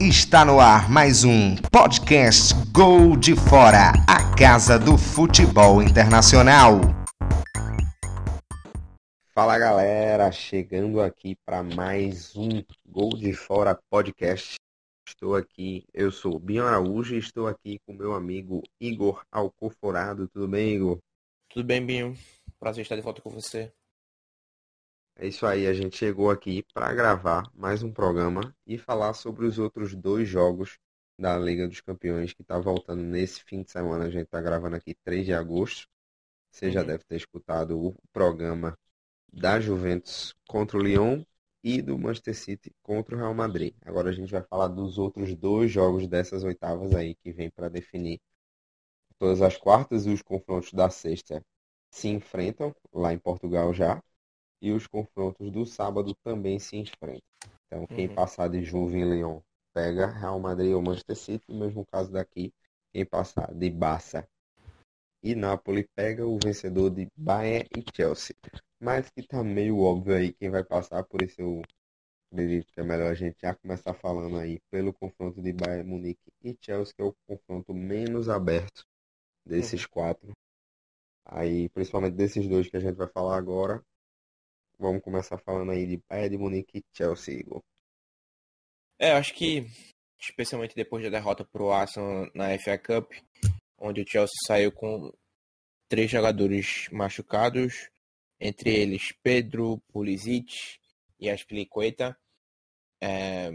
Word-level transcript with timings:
Está 0.00 0.46
no 0.46 0.58
ar 0.58 0.90
mais 0.90 1.24
um 1.24 1.56
podcast 1.70 2.54
Gol 2.72 3.18
de 3.18 3.36
Fora, 3.36 3.92
a 4.08 4.34
casa 4.34 4.78
do 4.78 4.96
futebol 4.96 5.82
internacional. 5.82 6.80
Fala 9.34 9.58
galera, 9.58 10.32
chegando 10.32 11.02
aqui 11.02 11.36
para 11.44 11.62
mais 11.62 12.34
um 12.34 12.64
Gol 12.88 13.10
de 13.10 13.34
Fora 13.34 13.78
podcast. 13.90 14.54
Estou 15.06 15.36
aqui, 15.36 15.84
eu 15.92 16.10
sou 16.10 16.38
Bion 16.38 16.64
Araújo 16.64 17.14
e 17.14 17.18
estou 17.18 17.46
aqui 17.46 17.78
com 17.80 17.92
meu 17.92 18.14
amigo 18.14 18.62
Igor 18.80 19.22
Alcoforado. 19.30 20.26
Tudo 20.28 20.48
bem, 20.48 20.76
Igor? 20.76 20.98
Tudo 21.50 21.66
bem, 21.66 21.84
Binho? 21.84 22.16
Prazer 22.58 22.80
estar 22.80 22.96
de 22.96 23.02
volta 23.02 23.20
com 23.20 23.28
você. 23.28 23.70
É 25.20 25.26
isso 25.28 25.46
aí, 25.46 25.66
a 25.68 25.72
gente 25.74 25.96
chegou 25.96 26.30
aqui 26.30 26.64
para 26.74 26.92
gravar 26.94 27.48
mais 27.54 27.82
um 27.82 27.92
programa 27.92 28.54
e 28.66 28.78
falar 28.78 29.12
sobre 29.14 29.44
os 29.46 29.58
outros 29.58 29.94
dois 29.94 30.26
jogos 30.28 30.78
da 31.18 31.38
Liga 31.38 31.68
dos 31.68 31.80
Campeões 31.82 32.32
que 32.32 32.40
está 32.42 32.58
voltando 32.58 33.02
nesse 33.02 33.42
fim 33.44 33.62
de 33.62 33.70
semana. 33.70 34.06
A 34.06 34.10
gente 34.10 34.24
está 34.24 34.40
gravando 34.40 34.76
aqui 34.76 34.94
3 35.04 35.26
de 35.26 35.34
agosto. 35.34 35.86
Você 36.50 36.70
já 36.70 36.82
Uhum. 36.82 36.84
deve 36.84 37.04
ter 37.04 37.16
escutado 37.16 37.78
o 37.80 37.96
programa 38.12 38.78
da 39.32 39.60
Juventus 39.60 40.34
contra 40.48 40.78
o 40.78 40.82
Lyon 40.82 41.24
e 41.64 41.82
do 41.82 41.98
Manchester 41.98 42.36
City 42.36 42.72
contra 42.82 43.16
o 43.16 43.18
Real 43.18 43.34
Madrid. 43.34 43.74
Agora 43.84 44.10
a 44.10 44.14
gente 44.14 44.32
vai 44.32 44.42
falar 44.42 44.68
dos 44.68 44.98
outros 44.98 45.36
dois 45.36 45.70
jogos 45.72 46.08
dessas 46.08 46.44
oitavas 46.44 46.94
aí 46.94 47.14
que 47.16 47.32
vem 47.32 47.50
para 47.50 47.68
definir 47.70 48.20
todas 49.18 49.40
as 49.42 49.56
quartas 49.56 50.06
e 50.06 50.10
os 50.10 50.22
confrontos 50.22 50.72
da 50.72 50.90
sexta 50.90 51.44
se 51.90 52.08
enfrentam 52.08 52.74
lá 52.92 53.12
em 53.12 53.18
Portugal 53.18 53.72
já 53.74 54.02
e 54.62 54.72
os 54.72 54.86
confrontos 54.86 55.50
do 55.50 55.66
sábado 55.66 56.14
também 56.24 56.58
se 56.58 56.76
enfrentam. 56.76 57.22
Então, 57.66 57.86
quem 57.94 58.08
Uhum. 58.08 58.10
passar 58.10 58.48
de 58.48 58.62
Juve 58.64 58.98
em 58.98 59.10
Lyon 59.10 59.40
pega 59.74 60.06
Real 60.06 60.40
Madrid 60.40 60.72
ou 60.74 60.82
Manchester 60.82 61.16
City, 61.16 61.44
no 61.48 61.58
mesmo 61.60 61.86
caso 61.86 62.12
daqui, 62.12 62.52
quem 62.92 63.04
passar 63.06 63.54
de 63.54 63.70
Barça 63.70 64.28
e 65.22 65.34
Napoli 65.34 65.88
pega 65.96 66.26
o 66.26 66.38
vencedor 66.38 66.90
de 66.90 67.08
Bayern 67.16 67.66
e 67.74 67.84
Chelsea. 67.94 68.36
Mas 68.80 69.10
que 69.10 69.22
tá 69.22 69.42
meio 69.42 69.78
óbvio 69.78 70.14
aí 70.16 70.32
quem 70.34 70.50
vai 70.50 70.64
passar, 70.64 71.04
por 71.04 71.22
isso 71.22 71.40
eu 71.40 71.62
acredito 72.32 72.72
que 72.72 72.80
é 72.80 72.84
melhor 72.84 73.10
a 73.12 73.14
gente 73.14 73.38
já 73.40 73.54
começar 73.54 73.94
falando 73.94 74.38
aí 74.38 74.60
pelo 74.70 74.92
confronto 74.94 75.42
de 75.42 75.52
Bayern 75.52 75.88
Munique 75.88 76.32
e 76.42 76.56
Chelsea, 76.60 76.94
que 76.94 77.02
é 77.02 77.06
o 77.06 77.14
confronto 77.28 77.74
menos 77.74 78.28
aberto 78.28 78.84
desses 79.46 79.86
quatro. 79.86 80.32
Aí, 81.24 81.68
principalmente 81.70 82.14
desses 82.16 82.46
dois 82.48 82.68
que 82.68 82.76
a 82.76 82.80
gente 82.80 82.96
vai 82.96 83.08
falar 83.08 83.36
agora, 83.38 83.82
Vamos 84.80 85.02
começar 85.02 85.36
falando 85.36 85.72
aí 85.72 85.86
de 85.86 86.02
Bayern 86.08 86.30
de 86.30 86.38
Munique 86.38 86.78
e 86.78 86.84
Chelsea, 86.96 87.34
Igor. 87.34 87.62
É, 88.98 89.12
acho 89.12 89.34
que, 89.34 89.66
especialmente 90.18 90.74
depois 90.74 91.04
da 91.04 91.10
derrota 91.10 91.44
pro 91.44 91.70
Arsenal 91.70 92.30
na 92.34 92.58
FA 92.58 92.78
Cup, 92.78 93.12
onde 93.76 94.00
o 94.00 94.08
Chelsea 94.08 94.34
saiu 94.46 94.72
com 94.72 95.12
três 95.86 96.10
jogadores 96.10 96.88
machucados, 96.90 97.90
entre 98.40 98.70
eles 98.70 99.12
Pedro, 99.22 99.82
Pulisic 99.92 100.78
e 101.18 101.28
Aspilicueta. 101.28 102.18
É... 103.02 103.50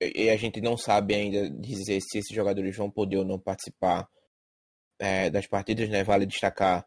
E 0.00 0.30
a 0.30 0.36
gente 0.36 0.60
não 0.60 0.76
sabe 0.76 1.14
ainda 1.14 1.48
dizer 1.48 2.00
se 2.00 2.18
esses 2.18 2.34
jogadores 2.34 2.76
vão 2.76 2.90
poder 2.90 3.18
ou 3.18 3.24
não 3.24 3.38
participar 3.38 4.10
é, 4.98 5.30
das 5.30 5.46
partidas, 5.46 5.88
né? 5.88 6.02
Vale 6.02 6.26
destacar 6.26 6.84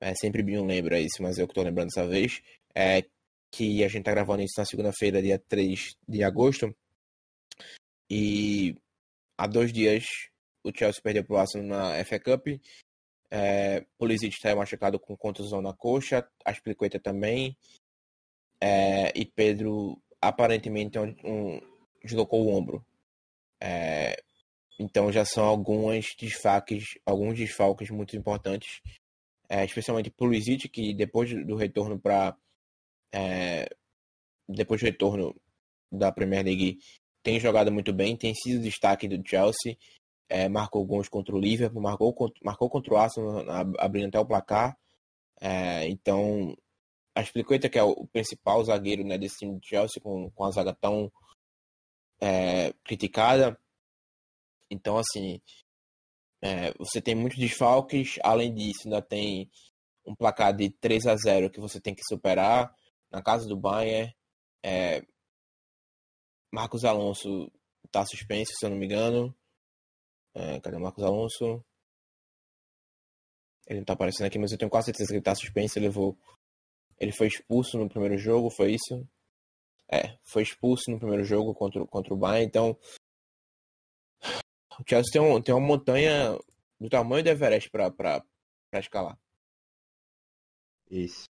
é, 0.00 0.14
sempre 0.14 0.42
Binho 0.42 0.64
lembra 0.64 1.00
isso, 1.00 1.22
mas 1.22 1.38
eu 1.38 1.48
que 1.48 1.54
tô 1.54 1.62
lembrando 1.62 1.88
dessa 1.88 2.06
vez, 2.06 2.42
é 2.74 3.02
que 3.50 3.82
a 3.82 3.88
gente 3.88 4.04
tá 4.04 4.12
gravando 4.12 4.42
isso 4.42 4.54
na 4.58 4.64
segunda-feira, 4.64 5.22
dia 5.22 5.38
3 5.38 5.96
de 6.06 6.22
agosto, 6.22 6.74
e 8.10 8.76
há 9.38 9.46
dois 9.46 9.72
dias 9.72 10.04
o 10.62 10.70
Chelsea 10.76 11.00
perdeu 11.02 11.24
pro 11.24 11.36
Arsenal 11.36 11.66
na 11.66 12.04
FA 12.04 12.18
Cup, 12.18 12.48
é, 13.30 13.84
Pulisic 13.98 14.34
está 14.34 14.54
machucado 14.54 14.98
com 14.98 15.16
contusão 15.16 15.62
na 15.62 15.72
coxa, 15.72 16.28
Aspilicueta 16.44 17.00
também, 17.00 17.56
é, 18.60 19.12
e 19.14 19.24
Pedro 19.24 20.00
aparentemente 20.20 20.98
um, 20.98 21.14
um, 21.24 21.60
deslocou 22.02 22.44
o 22.44 22.54
ombro. 22.54 22.84
É, 23.60 24.16
então 24.78 25.10
já 25.10 25.24
são 25.24 25.44
alguns 25.44 26.14
desfalques, 26.18 26.98
alguns 27.04 27.36
desfalques 27.38 27.90
muito 27.90 28.16
importantes 28.16 28.82
é, 29.48 29.64
especialmente 29.64 30.10
Pulisic, 30.10 30.68
que 30.68 30.94
depois 30.94 31.30
do 31.46 31.56
retorno 31.56 31.98
para 31.98 32.36
é, 33.12 33.68
depois 34.48 34.80
do 34.80 34.84
retorno 34.84 35.34
da 35.90 36.12
Premier 36.12 36.44
League 36.44 36.78
tem 37.22 37.40
jogado 37.40 37.72
muito 37.72 37.92
bem, 37.92 38.16
tem 38.16 38.34
sido 38.34 38.62
destaque 38.62 39.08
do 39.08 39.28
Chelsea, 39.28 39.76
é, 40.28 40.48
marcou 40.48 40.84
gols 40.84 41.08
contra 41.08 41.34
o 41.34 41.38
Liverpool, 41.38 41.82
marcou, 41.82 42.14
marcou 42.42 42.70
contra 42.70 42.94
o 42.94 42.96
Arsenal, 42.96 43.44
abrindo 43.78 44.08
até 44.08 44.18
o 44.18 44.26
placar. 44.26 44.76
É, 45.40 45.88
então, 45.88 46.56
a 47.14 47.24
Spilicueta, 47.24 47.68
que 47.68 47.78
é 47.78 47.82
o 47.82 48.06
principal 48.06 48.62
zagueiro 48.64 49.04
né, 49.04 49.18
desse 49.18 49.38
time 49.38 49.58
do 49.58 49.64
Chelsea, 49.64 50.00
com, 50.00 50.30
com 50.30 50.44
a 50.44 50.50
zaga 50.50 50.72
tão 50.72 51.10
é, 52.20 52.72
criticada. 52.84 53.58
Então, 54.70 54.98
assim, 54.98 55.40
é, 56.42 56.72
você 56.78 57.00
tem 57.00 57.14
muitos 57.14 57.38
desfalques, 57.38 58.18
além 58.22 58.54
disso, 58.54 58.82
ainda 58.84 59.00
tem 59.02 59.50
um 60.06 60.14
placar 60.14 60.54
de 60.54 60.70
3 60.70 61.06
a 61.06 61.16
0 61.16 61.50
que 61.50 61.60
você 61.60 61.80
tem 61.80 61.94
que 61.94 62.02
superar. 62.08 62.74
Na 63.10 63.22
casa 63.22 63.48
do 63.48 63.56
Bayern, 63.56 64.14
é, 64.62 65.02
Marcos 66.52 66.84
Alonso 66.84 67.50
está 67.84 68.04
suspenso, 68.04 68.52
se 68.56 68.64
eu 68.64 68.70
não 68.70 68.76
me 68.76 68.86
engano. 68.86 69.34
É, 70.34 70.60
cadê 70.60 70.76
o 70.76 70.80
Marcos 70.80 71.02
Alonso? 71.02 71.64
Ele 73.66 73.78
não 73.78 73.82
está 73.82 73.94
aparecendo 73.94 74.26
aqui, 74.26 74.38
mas 74.38 74.52
eu 74.52 74.58
tenho 74.58 74.70
quase 74.70 74.86
certeza 74.86 75.08
que 75.08 75.14
ele 75.14 75.20
está 75.20 75.34
suspenso. 75.34 75.78
Ele, 75.78 75.86
levou... 75.86 76.16
ele 77.00 77.12
foi 77.12 77.26
expulso 77.26 77.78
no 77.78 77.88
primeiro 77.88 78.16
jogo, 78.16 78.50
foi 78.50 78.74
isso? 78.74 79.08
É, 79.90 80.18
foi 80.24 80.42
expulso 80.42 80.90
no 80.90 80.98
primeiro 80.98 81.24
jogo 81.24 81.54
contra, 81.54 81.84
contra 81.86 82.12
o 82.12 82.16
Bayern, 82.16 82.46
então 82.46 82.76
o 84.80 84.84
Chelsea 84.86 85.12
tem, 85.12 85.20
um, 85.20 85.40
tem 85.40 85.54
uma 85.54 85.66
montanha 85.66 86.38
do 86.80 86.88
tamanho 86.88 87.24
do 87.24 87.30
Everest 87.30 87.70
para 87.70 88.22
escalar. 88.74 89.18
Isso. 90.90 91.24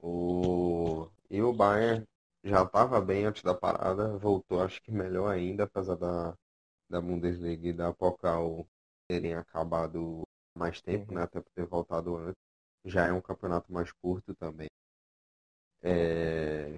O... 0.00 1.08
E 1.30 1.42
o 1.42 1.52
Bayern 1.52 2.04
já 2.44 2.62
estava 2.62 3.00
bem 3.00 3.24
antes 3.26 3.42
da 3.42 3.54
parada, 3.54 4.16
voltou 4.16 4.62
acho 4.62 4.80
que 4.82 4.90
melhor 4.90 5.28
ainda, 5.30 5.64
apesar 5.64 5.96
da, 5.96 6.34
da 6.88 7.00
Bundesliga 7.00 7.68
e 7.68 7.72
da 7.72 7.92
Pokal 7.92 8.66
terem 9.08 9.34
acabado 9.34 10.22
mais 10.54 10.80
tempo, 10.80 11.12
Uhum. 11.12 11.18
né? 11.18 11.24
Até 11.24 11.40
por 11.40 11.50
ter 11.52 11.66
voltado 11.66 12.16
antes. 12.16 12.40
Já 12.84 13.06
é 13.06 13.12
um 13.12 13.20
campeonato 13.20 13.72
mais 13.72 13.90
curto 13.92 14.34
também. 14.36 14.68
É... 15.82 16.74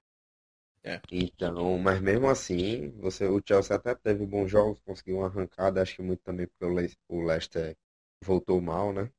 É. 0.83 1.01
Então, 1.11 1.79
mas 1.79 2.01
mesmo 2.01 2.29
assim, 2.29 2.91
você, 2.99 3.27
o 3.27 3.41
Chelsea 3.47 3.77
até 3.77 3.95
teve 3.95 4.27
bons 4.27 4.49
jogos, 4.51 4.81
conseguiu 4.81 5.19
uma 5.19 5.27
arrancada, 5.27 5.83
acho 5.83 5.97
que 5.97 6.03
muito 6.03 6.23
também 6.23 6.47
porque 6.47 6.65
o, 6.65 6.75
Le 6.79 6.91
o 7.09 7.23
Leicester 7.23 7.77
voltou 8.23 8.61
mal, 8.61 8.93
né? 8.93 9.11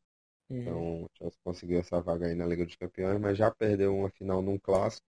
Uhum. 0.50 0.62
Então, 0.62 1.04
o 1.04 1.10
Chelsea 1.18 1.40
conseguiu 1.44 1.80
essa 1.80 2.02
vaga 2.02 2.28
aí 2.28 2.36
na 2.36 2.46
Liga 2.48 2.66
dos 2.66 2.76
Campeões, 2.76 3.20
mas 3.20 3.38
já 3.38 3.52
perdeu 3.52 3.96
uma 3.96 4.10
final 4.10 4.42
num 4.42 4.60
clássico. 4.60 5.06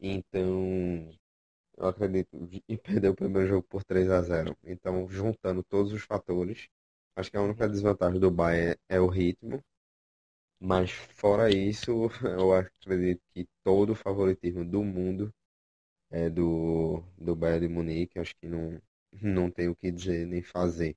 Então, 0.00 1.10
eu 1.78 1.86
acredito, 1.88 2.28
e 2.68 2.76
perdeu 2.78 3.12
o 3.12 3.16
primeiro 3.16 3.48
jogo 3.48 3.66
por 3.68 3.84
3 3.84 4.10
a 4.10 4.22
0. 4.22 4.56
Então, 4.64 5.08
juntando 5.10 5.62
todos 5.64 5.92
os 5.92 6.02
fatores, 6.02 6.68
acho 7.16 7.30
que 7.30 7.36
a 7.36 7.42
única 7.42 7.68
desvantagem 7.68 8.20
do 8.20 8.30
Bayern 8.30 8.76
é 8.88 9.00
o 9.00 9.08
ritmo. 9.08 9.62
Mas 10.60 10.90
fora 10.90 11.50
isso, 11.50 12.08
eu 12.38 12.52
acredito 12.52 13.22
que 13.34 13.46
todo 13.64 13.92
o 13.92 13.96
favoritismo 13.96 14.64
do 14.64 14.82
mundo 14.84 15.32
é 16.10 16.30
do, 16.30 17.02
do 17.18 17.36
Bayern 17.36 17.68
de 17.68 17.74
Munique. 17.74 18.18
Acho 18.18 18.36
que 18.36 18.48
não, 18.48 18.80
não 19.22 19.50
tem 19.50 19.68
o 19.68 19.76
que 19.76 19.90
dizer 19.92 20.26
nem 20.26 20.42
fazer. 20.42 20.96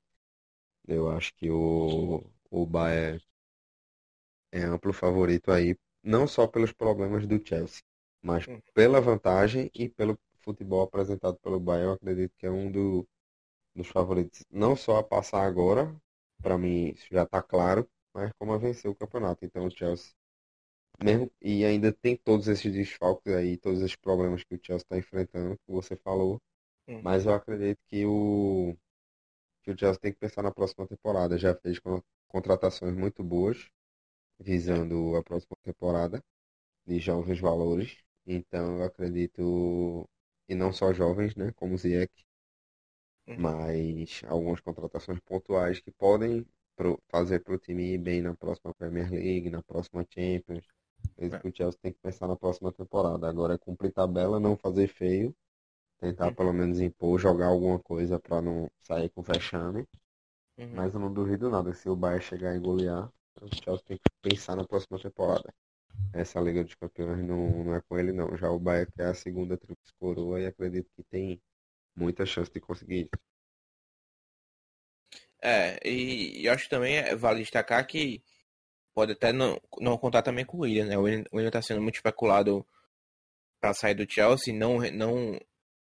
Eu 0.87 1.09
acho 1.11 1.33
que 1.35 1.49
o, 1.51 2.23
o 2.51 2.65
Bayern 2.67 3.21
é 4.51 4.63
amplo 4.63 4.93
favorito 4.93 5.51
aí, 5.51 5.75
não 6.03 6.27
só 6.27 6.47
pelos 6.47 6.71
problemas 6.71 7.25
do 7.27 7.41
Chelsea, 7.45 7.81
mas 8.21 8.47
Hum. 8.47 8.61
pela 8.73 9.01
vantagem 9.01 9.69
e 9.73 9.89
pelo 9.89 10.17
futebol 10.43 10.81
apresentado 10.83 11.37
pelo 11.39 11.59
Bayern. 11.59 11.87
Eu 11.89 11.93
acredito 11.93 12.33
que 12.37 12.45
é 12.45 12.51
um 12.51 12.71
do, 12.71 13.07
dos 13.75 13.87
favoritos, 13.89 14.45
não 14.51 14.75
só 14.75 14.97
a 14.99 15.03
passar 15.03 15.43
agora, 15.45 15.95
para 16.41 16.57
mim 16.57 16.89
isso 16.95 17.07
já 17.11 17.23
está 17.23 17.41
claro, 17.43 17.89
mas 18.13 18.31
como 18.39 18.53
a 18.53 18.57
vencer 18.59 18.89
o 18.91 18.95
campeonato. 18.95 19.45
Então 19.45 19.65
o 19.67 19.71
Chelsea, 19.71 20.13
mesmo 21.03 21.31
e 21.41 21.65
ainda 21.65 21.91
tem 21.93 22.15
todos 22.17 22.47
esses 22.47 22.71
desfalques 22.73 23.33
aí, 23.33 23.57
todos 23.57 23.79
esses 23.81 23.95
problemas 23.95 24.43
que 24.43 24.55
o 24.55 24.59
Chelsea 24.63 24.85
está 24.85 24.97
enfrentando, 24.97 25.57
que 25.57 25.71
você 25.71 25.95
falou, 25.97 26.41
Hum. 26.87 27.03
mas 27.03 27.25
eu 27.25 27.33
acredito 27.33 27.79
que 27.87 28.05
o 28.05 28.75
que 29.63 29.71
o 29.71 29.77
Chelsea 29.79 29.99
tem 30.01 30.13
que 30.13 30.19
pensar 30.19 30.43
na 30.43 30.51
próxima 30.51 30.87
temporada. 30.87 31.37
Já 31.37 31.55
fez 31.55 31.79
con- 31.79 32.01
contratações 32.27 32.95
muito 32.95 33.23
boas, 33.23 33.69
visando 34.39 35.15
a 35.17 35.23
próxima 35.23 35.57
temporada 35.63 36.23
de 36.87 36.99
jovens 36.99 37.39
valores. 37.41 37.97
Então 38.27 38.79
eu 38.79 38.83
acredito 38.85 40.09
e 40.49 40.55
não 40.55 40.73
só 40.73 40.93
jovens, 40.93 41.35
né, 41.35 41.51
como 41.53 41.75
o 41.75 41.79
Ziyech, 41.79 42.11
Uhum. 43.27 43.55
mas 43.55 44.21
algumas 44.27 44.59
contratações 44.61 45.19
pontuais 45.21 45.79
que 45.79 45.91
podem 45.91 46.45
pro- 46.75 47.01
fazer 47.09 47.39
para 47.43 47.55
o 47.55 47.57
time 47.57 47.93
ir 47.93 47.97
bem 47.97 48.21
na 48.21 48.35
próxima 48.35 48.73
Premier 48.73 49.09
League, 49.11 49.49
na 49.49 49.63
próxima 49.63 50.05
Champions. 50.09 50.65
Mesmo 51.19 51.37
É. 51.37 51.39
que 51.39 51.47
o 51.49 51.55
Chelsea 51.55 51.79
tem 51.81 51.93
que 51.93 51.99
pensar 51.99 52.27
na 52.27 52.35
próxima 52.35 52.71
temporada. 52.71 53.29
Agora 53.29 53.55
é 53.55 53.57
cumprir 53.57 53.91
tabela, 53.91 54.39
não 54.39 54.57
fazer 54.57 54.87
feio, 54.87 55.35
tentar 55.99 56.31
Uhum. 56.31 56.35
pelo 56.35 56.53
menos 56.53 56.79
impor, 56.81 57.19
jogar 57.19 57.47
alguma 57.47 57.79
coisa 57.79 58.19
para 58.19 58.41
não 58.41 58.69
sair 58.79 59.09
com 59.11 59.21
vexame. 59.23 59.85
Uhum. 60.57 60.75
Mas 60.75 60.93
eu 60.93 60.99
não 60.99 61.13
duvido 61.13 61.49
nada, 61.49 61.73
se 61.73 61.89
o 61.89 61.95
Bayern 61.95 62.23
chegar 62.23 62.55
e 62.55 62.59
golear, 62.59 63.11
o 63.41 63.47
Chelsea 63.63 63.85
tem 63.85 63.97
que 63.97 64.11
pensar 64.21 64.55
na 64.55 64.65
próxima 64.65 64.99
temporada. 64.99 65.53
Essa 66.13 66.39
Liga 66.41 66.63
dos 66.63 66.75
Campeões 66.75 67.25
não, 67.25 67.65
não 67.65 67.75
é 67.75 67.81
com 67.81 67.97
ele 67.99 68.13
não. 68.13 68.37
Já 68.37 68.49
o 68.51 68.59
Bayern 68.59 68.91
quer 68.93 69.07
a 69.07 69.15
segunda 69.15 69.57
tríplice 69.57 69.93
coroa 69.99 70.39
e 70.41 70.47
acredito 70.47 70.89
que 70.95 71.03
tem 71.05 71.41
muita 71.95 72.25
chance 72.25 72.51
de 72.51 72.59
conseguir 72.61 73.01
isso. 73.03 73.23
É, 75.41 75.79
e 75.87 76.45
eu 76.45 76.53
acho 76.53 76.65
que 76.65 76.69
também 76.69 76.97
é- 76.97 77.15
vale 77.15 77.39
destacar 77.41 77.85
que 77.87 78.21
pode 78.99 79.13
até 79.13 79.31
não, 79.31 79.57
não 79.79 79.97
contar 79.97 80.21
também 80.21 80.43
com 80.43 80.57
o 80.57 80.59
William, 80.61 80.85
né? 80.85 80.97
O 80.97 81.03
William, 81.03 81.23
o 81.31 81.37
William 81.37 81.49
tá 81.49 81.61
sendo 81.61 81.81
muito 81.81 81.95
especulado 81.95 82.67
para 83.61 83.73
sair 83.73 83.95
do 83.95 84.11
Chelsea, 84.11 84.53
não, 84.53 84.79
não 84.91 85.39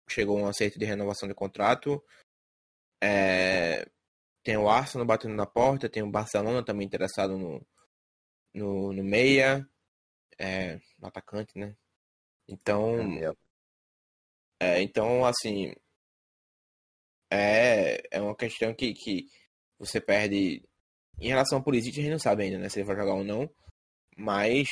chegou 0.10 0.38
um 0.38 0.48
acerto 0.48 0.78
de 0.78 0.84
renovação 0.84 1.26
de 1.26 1.34
contrato. 1.34 2.04
É, 3.02 3.88
tem 4.44 4.58
o 4.58 4.68
Arsenal 4.68 5.08
batendo 5.08 5.34
na 5.34 5.46
porta, 5.46 5.88
tem 5.88 6.04
o 6.04 6.12
Barcelona 6.12 6.62
também 6.62 6.86
interessado 6.86 7.38
no, 7.38 7.66
no, 8.54 8.92
no 8.92 9.04
meia, 9.04 9.66
é, 10.38 10.76
no 11.00 11.08
atacante, 11.08 11.58
né? 11.58 11.74
Então, 12.50 13.00
é, 14.60 14.82
então, 14.82 15.24
assim, 15.24 15.74
é, 17.32 18.02
é 18.12 18.20
uma 18.20 18.36
questão 18.36 18.74
que, 18.74 18.94
que 18.94 19.30
você 19.80 20.02
perde. 20.02 20.68
Em 21.20 21.28
relação 21.30 21.58
ao 21.58 21.64
Pulisic, 21.64 21.98
a 22.00 22.02
gente 22.04 22.12
não 22.12 22.20
sabe 22.20 22.44
ainda, 22.44 22.58
né? 22.58 22.70
Se 22.70 22.80
ele 22.80 22.88
vai 22.88 22.96
jogar 22.96 23.14
ou 23.14 23.24
não. 23.24 23.50
Mas 24.18 24.68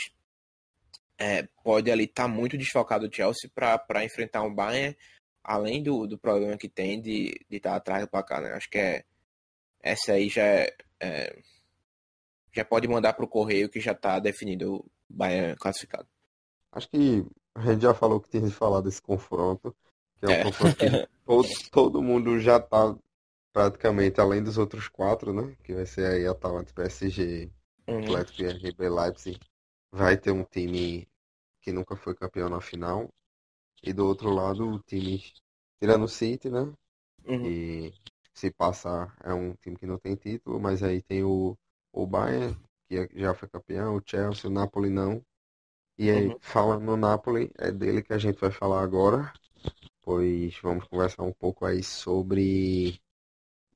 é, 1.17 1.47
pode 1.63 1.91
ali 1.91 2.05
estar 2.05 2.27
muito 2.27 2.57
desfalcado 2.57 3.07
o 3.07 3.13
Chelsea 3.13 3.49
para 3.53 4.03
enfrentar 4.03 4.41
um 4.43 4.53
Bayern, 4.53 4.95
além 5.43 5.81
do, 5.83 6.07
do 6.07 6.17
problema 6.17 6.57
que 6.57 6.69
tem 6.69 7.01
de 7.01 7.39
estar 7.49 7.75
atrás 7.75 8.03
do 8.03 8.09
placar, 8.09 8.41
né? 8.41 8.51
Acho 8.53 8.69
que 8.69 8.77
é, 8.77 9.03
essa 9.81 10.13
aí 10.13 10.29
já 10.29 10.43
é, 10.43 10.75
é, 10.99 11.37
já 12.51 12.63
pode 12.65 12.87
mandar 12.87 13.13
para 13.13 13.25
o 13.25 13.27
correio 13.27 13.69
que 13.69 13.79
já 13.79 13.91
está 13.93 14.19
definido 14.19 14.75
o 14.75 14.85
Bayern 15.09 15.55
classificado. 15.57 16.07
Acho 16.71 16.89
que 16.89 17.25
a 17.55 17.71
gente 17.71 17.81
já 17.81 17.93
falou 17.93 18.19
que 18.19 18.29
tinha 18.29 18.47
de 18.47 18.53
falar 18.53 18.81
desse 18.81 19.01
confronto, 19.01 19.75
que 20.19 20.25
é 20.25 20.29
um 20.29 20.31
É. 20.31 20.43
confronto 20.43 20.75
que 20.75 20.85
todo, 21.25 21.47
todo 21.71 22.01
mundo 22.01 22.39
já 22.39 22.59
tá 22.59 22.95
praticamente, 23.53 24.21
além 24.21 24.43
dos 24.43 24.57
outros 24.59 24.89
quatro, 24.89 25.33
né? 25.33 25.55
Que 25.63 25.75
vai 25.75 25.85
ser 25.87 26.07
aí 26.07 26.27
Atalanta, 26.27 26.73
PSG, 26.73 27.51
Uhum. 27.87 28.23
Atlético 28.23 28.41
e 28.43 28.47
RB 28.47 28.89
Leipzig. 28.89 29.41
Vai 29.91 30.17
ter 30.17 30.31
um 30.31 30.43
time 30.45 31.07
que 31.61 31.71
nunca 31.73 31.95
foi 31.97 32.15
campeão 32.15 32.49
na 32.49 32.61
final. 32.61 33.09
E 33.83 33.93
do 33.93 34.05
outro 34.07 34.31
lado, 34.33 34.67
o 34.69 34.79
time 34.79 35.23
tirando 35.79 36.05
o 36.05 36.09
City, 36.09 36.49
né? 36.49 36.73
Uhum. 37.27 37.53
E 37.55 37.93
se 38.33 38.51
passar 38.51 39.15
é 39.23 39.33
um 39.33 39.53
time 39.55 39.77
que 39.77 39.85
não 39.85 39.99
tem 39.99 40.15
título, 40.15 40.59
mas 40.59 40.81
aí 40.83 41.01
tem 41.01 41.23
o, 41.23 41.57
o 41.93 42.07
Bayern, 42.07 42.57
que 42.89 43.07
já 43.19 43.33
foi 43.35 43.47
campeão, 43.49 43.97
o 43.97 44.03
Chelsea, 44.05 44.49
o 44.49 44.53
Napoli 44.53 44.89
não. 44.89 45.23
E 45.97 46.09
aí, 46.11 46.31
Uhum. 46.31 46.39
falando 46.39 46.83
no 46.85 46.97
Napoli, 46.97 47.51
é 47.57 47.71
dele 47.71 48.03
que 48.03 48.13
a 48.13 48.17
gente 48.19 48.39
vai 48.39 48.51
falar 48.51 48.81
agora, 48.83 49.33
pois 50.01 50.57
vamos 50.61 50.85
conversar 50.87 51.23
um 51.23 51.33
pouco 51.33 51.65
aí 51.65 51.83
sobre 51.83 52.99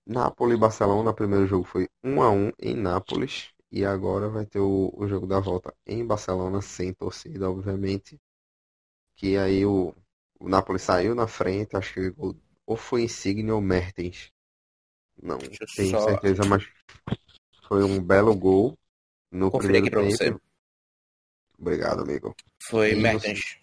Napoli 0.08 0.56
e 0.56 0.58
Barcelona. 0.58 1.12
O 1.12 1.16
primeiro 1.16 1.46
jogo 1.48 1.66
foi 1.66 1.88
1 2.04 2.22
a 2.22 2.32
1 2.32 2.52
em 2.60 2.76
Nápoles 2.76 3.50
e 3.72 3.86
agora 3.86 4.30
vai 4.30 4.46
ter 4.46 4.60
o, 4.60 4.92
o 4.96 5.08
jogo 5.08 5.28
da 5.28 5.40
volta 5.40 5.74
em 5.86 6.06
Barcelona 6.06 6.62
sem 6.62 6.94
torcida, 6.94 7.50
obviamente. 7.50 8.20
Que 9.16 9.38
aí 9.38 9.66
o, 9.66 9.94
o 10.40 10.50
Napoli 10.50 10.80
saiu 10.80 11.14
na 11.16 11.28
frente, 11.28 11.76
acho 11.76 11.94
que 11.94 12.14
o 12.18 12.36
ou 12.66 12.76
foi 12.76 13.04
Insigne 13.04 13.50
ou 13.52 13.62
Mertens. 13.62 14.30
Não 15.22 15.38
tenho 15.76 15.92
só 15.92 16.00
certeza, 16.00 16.44
mas 16.46 16.68
foi 17.68 17.84
um 17.84 18.02
belo 18.04 18.36
gol 18.36 18.78
no 19.32 19.52
aqui 19.54 19.60
primeiro 19.62 19.90
para 19.90 20.02
tempo. 20.02 20.12
você. 20.12 20.36
Obrigado, 21.60 22.02
amigo. 22.02 22.36
Foi 22.70 22.92
E 22.92 22.96
Mertens. 22.96 23.58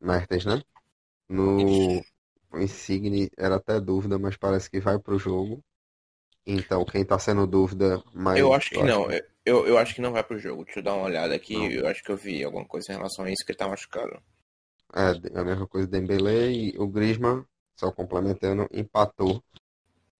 Mertens, 0.00 0.44
né? 0.46 0.62
No 1.28 2.02
o 2.52 2.58
Insigne 2.58 3.30
era 3.36 3.56
até 3.56 3.80
dúvida, 3.80 4.18
mas 4.18 4.36
parece 4.36 4.70
que 4.70 4.80
vai 4.80 4.98
pro 4.98 5.18
jogo. 5.18 5.62
Então, 6.46 6.84
quem 6.84 7.04
tá 7.04 7.18
sendo 7.18 7.46
dúvida, 7.46 8.02
mas 8.14 8.42
Eu 8.42 8.52
acho 8.52 8.70
que 8.70 8.84
não. 8.84 9.08
Eu, 9.44 9.66
eu 9.66 9.76
acho 9.78 9.92
que 9.94 10.00
não 10.00 10.12
vai 10.12 10.22
pro 10.22 10.38
jogo. 10.38 10.64
Deixa 10.64 10.78
eu 10.78 10.84
dar 10.84 10.94
uma 10.94 11.06
olhada 11.06 11.34
aqui. 11.34 11.54
Não. 11.54 11.72
Eu 11.72 11.88
acho 11.88 12.02
que 12.04 12.10
eu 12.12 12.16
vi 12.16 12.44
alguma 12.44 12.64
coisa 12.64 12.92
em 12.92 12.96
relação 12.96 13.24
a 13.24 13.30
isso 13.30 13.44
que 13.44 13.50
ele 13.50 13.58
tá 13.58 13.66
machucado. 13.68 14.22
É 14.94 15.38
a 15.40 15.44
mesma 15.44 15.66
coisa 15.66 15.86
Dembélé 15.86 16.50
e 16.52 16.78
o 16.78 16.86
Griezmann, 16.88 17.44
só 17.78 17.92
complementando, 17.92 18.66
empatou 18.72 19.42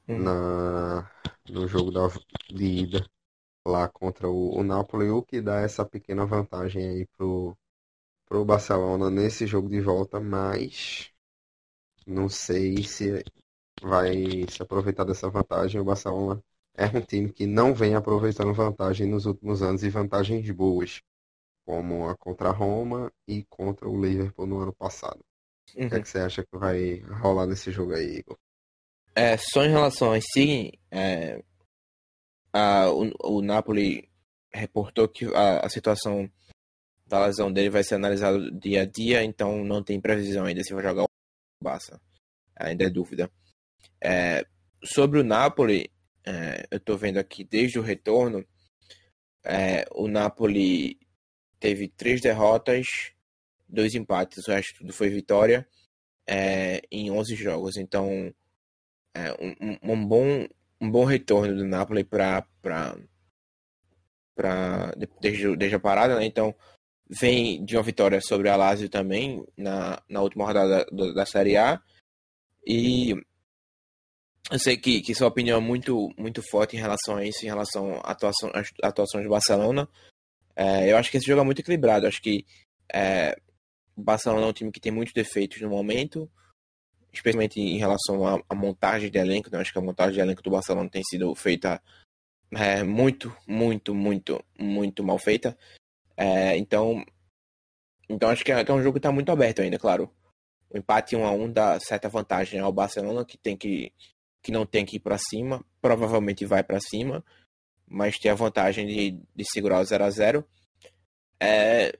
Uhum. 0.08 0.24
na 0.24 1.10
no 1.50 1.68
jogo 1.68 1.90
da, 1.92 2.08
de 2.50 2.64
ida 2.84 3.06
lá 3.66 3.88
contra 3.88 4.28
o, 4.28 4.58
o 4.58 4.64
Napoli, 4.64 5.10
o 5.10 5.22
que 5.22 5.40
dá 5.42 5.60
essa 5.60 5.84
pequena 5.86 6.26
vantagem 6.26 6.88
aí 6.88 7.06
pro, 7.16 7.56
pro 8.26 8.44
Barcelona 8.44 9.10
nesse 9.10 9.46
jogo 9.46 9.68
de 9.70 9.80
volta, 9.80 10.20
mas 10.20 11.10
não 12.06 12.28
sei 12.28 12.82
se 12.84 13.24
vai 13.82 14.46
se 14.48 14.62
aproveitar 14.62 15.04
dessa 15.04 15.28
vantagem. 15.28 15.80
O 15.80 15.84
Barcelona 15.84 16.42
é 16.74 16.86
um 16.86 17.00
time 17.00 17.32
que 17.32 17.46
não 17.46 17.74
vem 17.74 17.94
aproveitando 17.94 18.52
vantagem 18.52 19.06
nos 19.06 19.26
últimos 19.26 19.62
anos 19.62 19.82
e 19.82 19.90
vantagens 19.90 20.48
boas, 20.50 21.00
como 21.64 22.08
a 22.08 22.16
contra 22.16 22.48
a 22.50 22.52
Roma 22.52 23.12
e 23.26 23.44
contra 23.44 23.88
o 23.88 24.00
Liverpool 24.00 24.46
no 24.46 24.58
ano 24.60 24.72
passado. 24.74 25.20
O 25.74 25.88
que 25.88 25.94
é 25.94 25.98
Uhum. 25.98 26.02
que 26.02 26.08
você 26.08 26.18
acha 26.18 26.42
que 26.44 26.56
vai 26.56 26.98
rolar 27.20 27.46
nesse 27.46 27.70
jogo 27.70 27.92
aí, 27.94 28.18
Igor? 28.18 28.36
É, 29.14 29.36
só 29.36 29.64
em 29.64 29.70
relação 29.70 30.12
a 30.12 30.18
Insigne, 30.18 30.78
é, 30.90 31.42
a, 32.52 32.90
o, 32.90 33.10
o 33.38 33.42
Napoli 33.42 34.08
reportou 34.52 35.08
que 35.08 35.24
a, 35.34 35.60
a 35.66 35.68
situação 35.68 36.30
da 37.06 37.24
lesão 37.26 37.52
dele 37.52 37.70
vai 37.70 37.82
ser 37.84 37.94
analisada 37.94 38.38
dia 38.50 38.82
a 38.82 38.84
dia, 38.86 39.22
então 39.24 39.64
não 39.64 39.82
tem 39.82 40.00
previsão 40.00 40.44
ainda 40.44 40.62
se 40.62 40.74
vai 40.74 40.82
jogar 40.82 41.04
o 41.04 41.08
Barça. 41.62 42.00
Ainda 42.56 42.84
é 42.84 42.90
dúvida. 42.90 43.30
É, 44.02 44.46
sobre 44.84 45.20
o 45.20 45.24
Napoli, 45.24 45.90
é, 46.24 46.66
eu 46.70 46.80
tô 46.80 46.96
vendo 46.96 47.18
aqui 47.18 47.44
desde 47.44 47.78
o 47.78 47.82
retorno, 47.82 48.44
é, 49.44 49.84
o 49.92 50.08
Napoli 50.08 50.98
teve 51.60 51.88
três 51.88 52.20
derrotas, 52.20 52.86
dois 53.68 53.94
empates, 53.94 54.46
o 54.46 54.50
resto 54.50 54.78
tudo 54.78 54.92
foi 54.92 55.08
vitória 55.08 55.66
é, 56.26 56.82
em 56.90 57.10
11 57.10 57.34
jogos. 57.36 57.76
Então, 57.76 58.32
é, 59.14 59.32
um, 59.40 59.92
um- 59.92 60.06
bom, 60.06 60.46
um 60.80 60.90
bom 60.90 61.04
retorno 61.04 61.56
do 61.56 61.64
Napoli 61.64 62.04
para 62.04 62.44
desde, 65.20 65.56
desde 65.56 65.76
a 65.76 65.80
parada, 65.80 66.16
né? 66.16 66.24
Então, 66.26 66.54
vem 67.08 67.64
de 67.64 67.76
uma 67.76 67.82
vitória 67.82 68.20
sobre 68.20 68.48
a 68.48 68.56
Lazio 68.56 68.88
também 68.88 69.46
na, 69.56 70.02
na 70.08 70.20
última 70.20 70.44
rodada 70.44 70.84
da, 70.90 71.12
da 71.12 71.26
Série 71.26 71.56
A. 71.56 71.80
E 72.66 73.14
eu 74.50 74.58
sei 74.58 74.76
que, 74.76 75.00
que 75.00 75.14
sua 75.14 75.28
opinião 75.28 75.58
é 75.58 75.60
muito, 75.60 76.08
muito 76.16 76.42
forte 76.50 76.76
em 76.76 76.80
relação 76.80 77.16
a 77.16 77.24
isso, 77.24 77.44
em 77.44 77.48
relação 77.48 77.94
à 78.04 78.12
atuação, 78.12 78.50
às 78.54 78.72
atuações 78.82 79.24
do 79.24 79.30
Barcelona. 79.30 79.88
É, 80.54 80.90
eu 80.90 80.96
acho 80.96 81.10
que 81.10 81.16
esse 81.16 81.26
jogo 81.26 81.40
é 81.40 81.44
muito 81.44 81.60
equilibrado. 81.60 82.06
Acho 82.06 82.22
que 82.22 82.46
é, 82.92 83.36
o 83.96 84.02
Barcelona 84.02 84.46
é 84.46 84.48
um 84.48 84.52
time 84.52 84.70
que 84.70 84.80
tem 84.80 84.92
muitos 84.92 85.12
defeitos 85.12 85.60
no 85.60 85.68
momento, 85.68 86.30
especialmente 87.12 87.60
em 87.60 87.76
relação 87.76 88.26
à, 88.26 88.40
à 88.48 88.54
montagem 88.54 89.10
de 89.10 89.18
elenco. 89.18 89.50
Né? 89.50 89.58
Acho 89.58 89.72
que 89.72 89.78
a 89.78 89.82
montagem 89.82 90.14
de 90.14 90.20
elenco 90.20 90.42
do 90.42 90.50
Barcelona 90.50 90.88
tem 90.88 91.02
sido 91.04 91.34
feita 91.34 91.82
é, 92.52 92.84
muito, 92.84 93.36
muito, 93.48 93.94
muito, 93.94 94.44
muito 94.58 95.02
mal 95.02 95.18
feita. 95.18 95.58
É, 96.16 96.56
então, 96.56 97.04
então 98.08 98.30
acho 98.30 98.44
que 98.44 98.52
é, 98.52 98.64
que 98.64 98.70
é 98.70 98.74
um 98.74 98.82
jogo 98.82 98.94
que 98.94 98.98
está 99.00 99.10
muito 99.10 99.32
aberto 99.32 99.60
ainda, 99.60 99.78
claro. 99.78 100.08
O 100.70 100.78
empate 100.78 101.16
1 101.16 101.24
a 101.24 101.32
1 101.32 101.52
dá 101.52 101.80
certa 101.80 102.08
vantagem 102.08 102.60
ao 102.60 102.72
Barcelona, 102.72 103.24
que 103.24 103.36
tem 103.36 103.56
que 103.56 103.92
que 104.46 104.52
não 104.52 104.64
tem 104.64 104.86
que 104.86 104.96
ir 104.96 105.00
para 105.00 105.18
cima, 105.18 105.64
provavelmente 105.82 106.46
vai 106.46 106.62
para 106.62 106.78
cima, 106.78 107.24
mas 107.84 108.16
tem 108.16 108.30
a 108.30 108.34
vantagem 108.34 108.86
de, 108.86 109.10
de 109.34 109.44
segurar 109.50 109.80
o 109.80 109.84
0 109.84 110.04
a 110.04 110.10
0 110.10 110.48
é, 111.40 111.98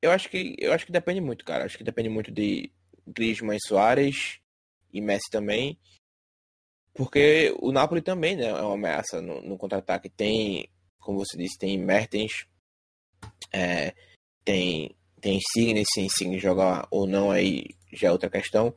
eu 0.00 0.12
acho 0.12 0.28
que 0.30 0.54
eu 0.56 0.72
acho 0.72 0.86
que 0.86 0.92
depende 0.92 1.20
muito, 1.20 1.44
cara. 1.44 1.64
Acho 1.64 1.76
que 1.76 1.82
depende 1.82 2.08
muito 2.08 2.30
de 2.30 2.72
Griezmann 3.04 3.56
e 3.56 3.66
Soares 3.66 4.38
e 4.92 5.00
Messi 5.00 5.28
também. 5.32 5.76
Porque 6.94 7.52
o 7.60 7.72
Napoli 7.72 8.00
também 8.00 8.36
né, 8.36 8.46
é 8.46 8.62
uma 8.62 8.74
ameaça 8.74 9.20
no, 9.20 9.42
no 9.42 9.58
contra-ataque. 9.58 10.08
Tem, 10.08 10.70
como 11.00 11.18
você 11.18 11.36
disse, 11.36 11.58
tem 11.58 11.76
Mertens, 11.76 12.46
é, 13.52 13.92
tem, 14.44 14.94
tem 15.20 15.38
Insigne, 15.38 15.84
se 15.84 16.02
Insigne 16.02 16.38
jogar 16.38 16.86
ou 16.88 17.04
não, 17.04 17.32
aí 17.32 17.66
já 17.92 18.08
é 18.08 18.12
outra 18.12 18.30
questão. 18.30 18.72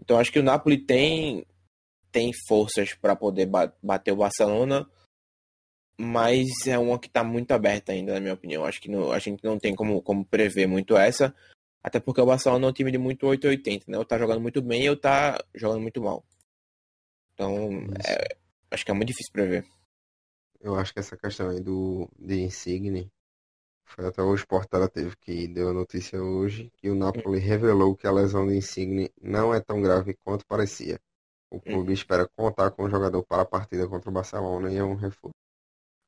Então 0.00 0.18
acho 0.18 0.32
que 0.32 0.38
o 0.38 0.42
Napoli 0.42 0.78
tem 0.78 1.46
tem 2.16 2.32
forças 2.48 2.94
para 2.94 3.14
poder 3.14 3.46
bater 3.82 4.10
o 4.10 4.16
Barcelona, 4.16 4.90
mas 6.00 6.46
é 6.66 6.78
uma 6.78 6.98
que 6.98 7.08
está 7.08 7.22
muito 7.22 7.52
aberta 7.52 7.92
ainda, 7.92 8.14
na 8.14 8.20
minha 8.20 8.32
opinião. 8.32 8.64
Acho 8.64 8.80
que 8.80 8.90
não, 8.90 9.12
a 9.12 9.18
gente 9.18 9.44
não 9.44 9.58
tem 9.58 9.74
como, 9.74 10.00
como 10.00 10.24
prever 10.24 10.66
muito 10.66 10.96
essa, 10.96 11.34
até 11.82 12.00
porque 12.00 12.18
o 12.18 12.24
Barcelona 12.24 12.66
é 12.66 12.70
um 12.70 12.72
time 12.72 12.90
de 12.90 12.96
muito 12.96 13.26
880, 13.26 13.90
né? 13.90 13.98
Ou 13.98 14.04
tá 14.06 14.16
jogando 14.16 14.40
muito 14.40 14.62
bem 14.62 14.88
ou 14.88 14.96
tá 14.96 15.44
jogando 15.54 15.82
muito 15.82 16.00
mal. 16.00 16.24
Então, 17.34 17.84
é, 18.08 18.34
acho 18.70 18.82
que 18.82 18.90
é 18.90 18.94
muito 18.94 19.08
difícil 19.08 19.30
prever. 19.30 19.66
Eu 20.58 20.74
acho 20.74 20.94
que 20.94 21.00
essa 21.00 21.18
questão 21.18 21.50
aí 21.50 21.60
do 21.60 22.08
de 22.18 22.40
Insigne 22.40 23.10
foi 23.84 24.06
até 24.06 24.22
o 24.22 24.34
Sport 24.34 24.68
ela 24.72 24.88
teve 24.88 25.14
que 25.18 25.46
deu 25.48 25.68
a 25.68 25.74
notícia 25.74 26.18
hoje 26.18 26.72
que 26.78 26.88
o 26.88 26.94
Napoli 26.94 27.38
revelou 27.38 27.94
que 27.94 28.06
a 28.06 28.10
lesão 28.10 28.46
de 28.46 28.56
Insigne 28.56 29.12
não 29.20 29.52
é 29.52 29.60
tão 29.60 29.82
grave 29.82 30.16
quanto 30.24 30.46
parecia. 30.46 30.98
O 31.50 31.60
clube 31.60 31.88
uhum. 31.88 31.94
espera 31.94 32.28
contar 32.36 32.70
com 32.72 32.84
o 32.84 32.90
jogador 32.90 33.22
para 33.24 33.42
a 33.42 33.46
partida 33.46 33.88
contra 33.88 34.10
o 34.10 34.12
Barcelona 34.12 34.72
e 34.72 34.76
é 34.76 34.84
um 34.84 34.94
reforço 34.94 35.34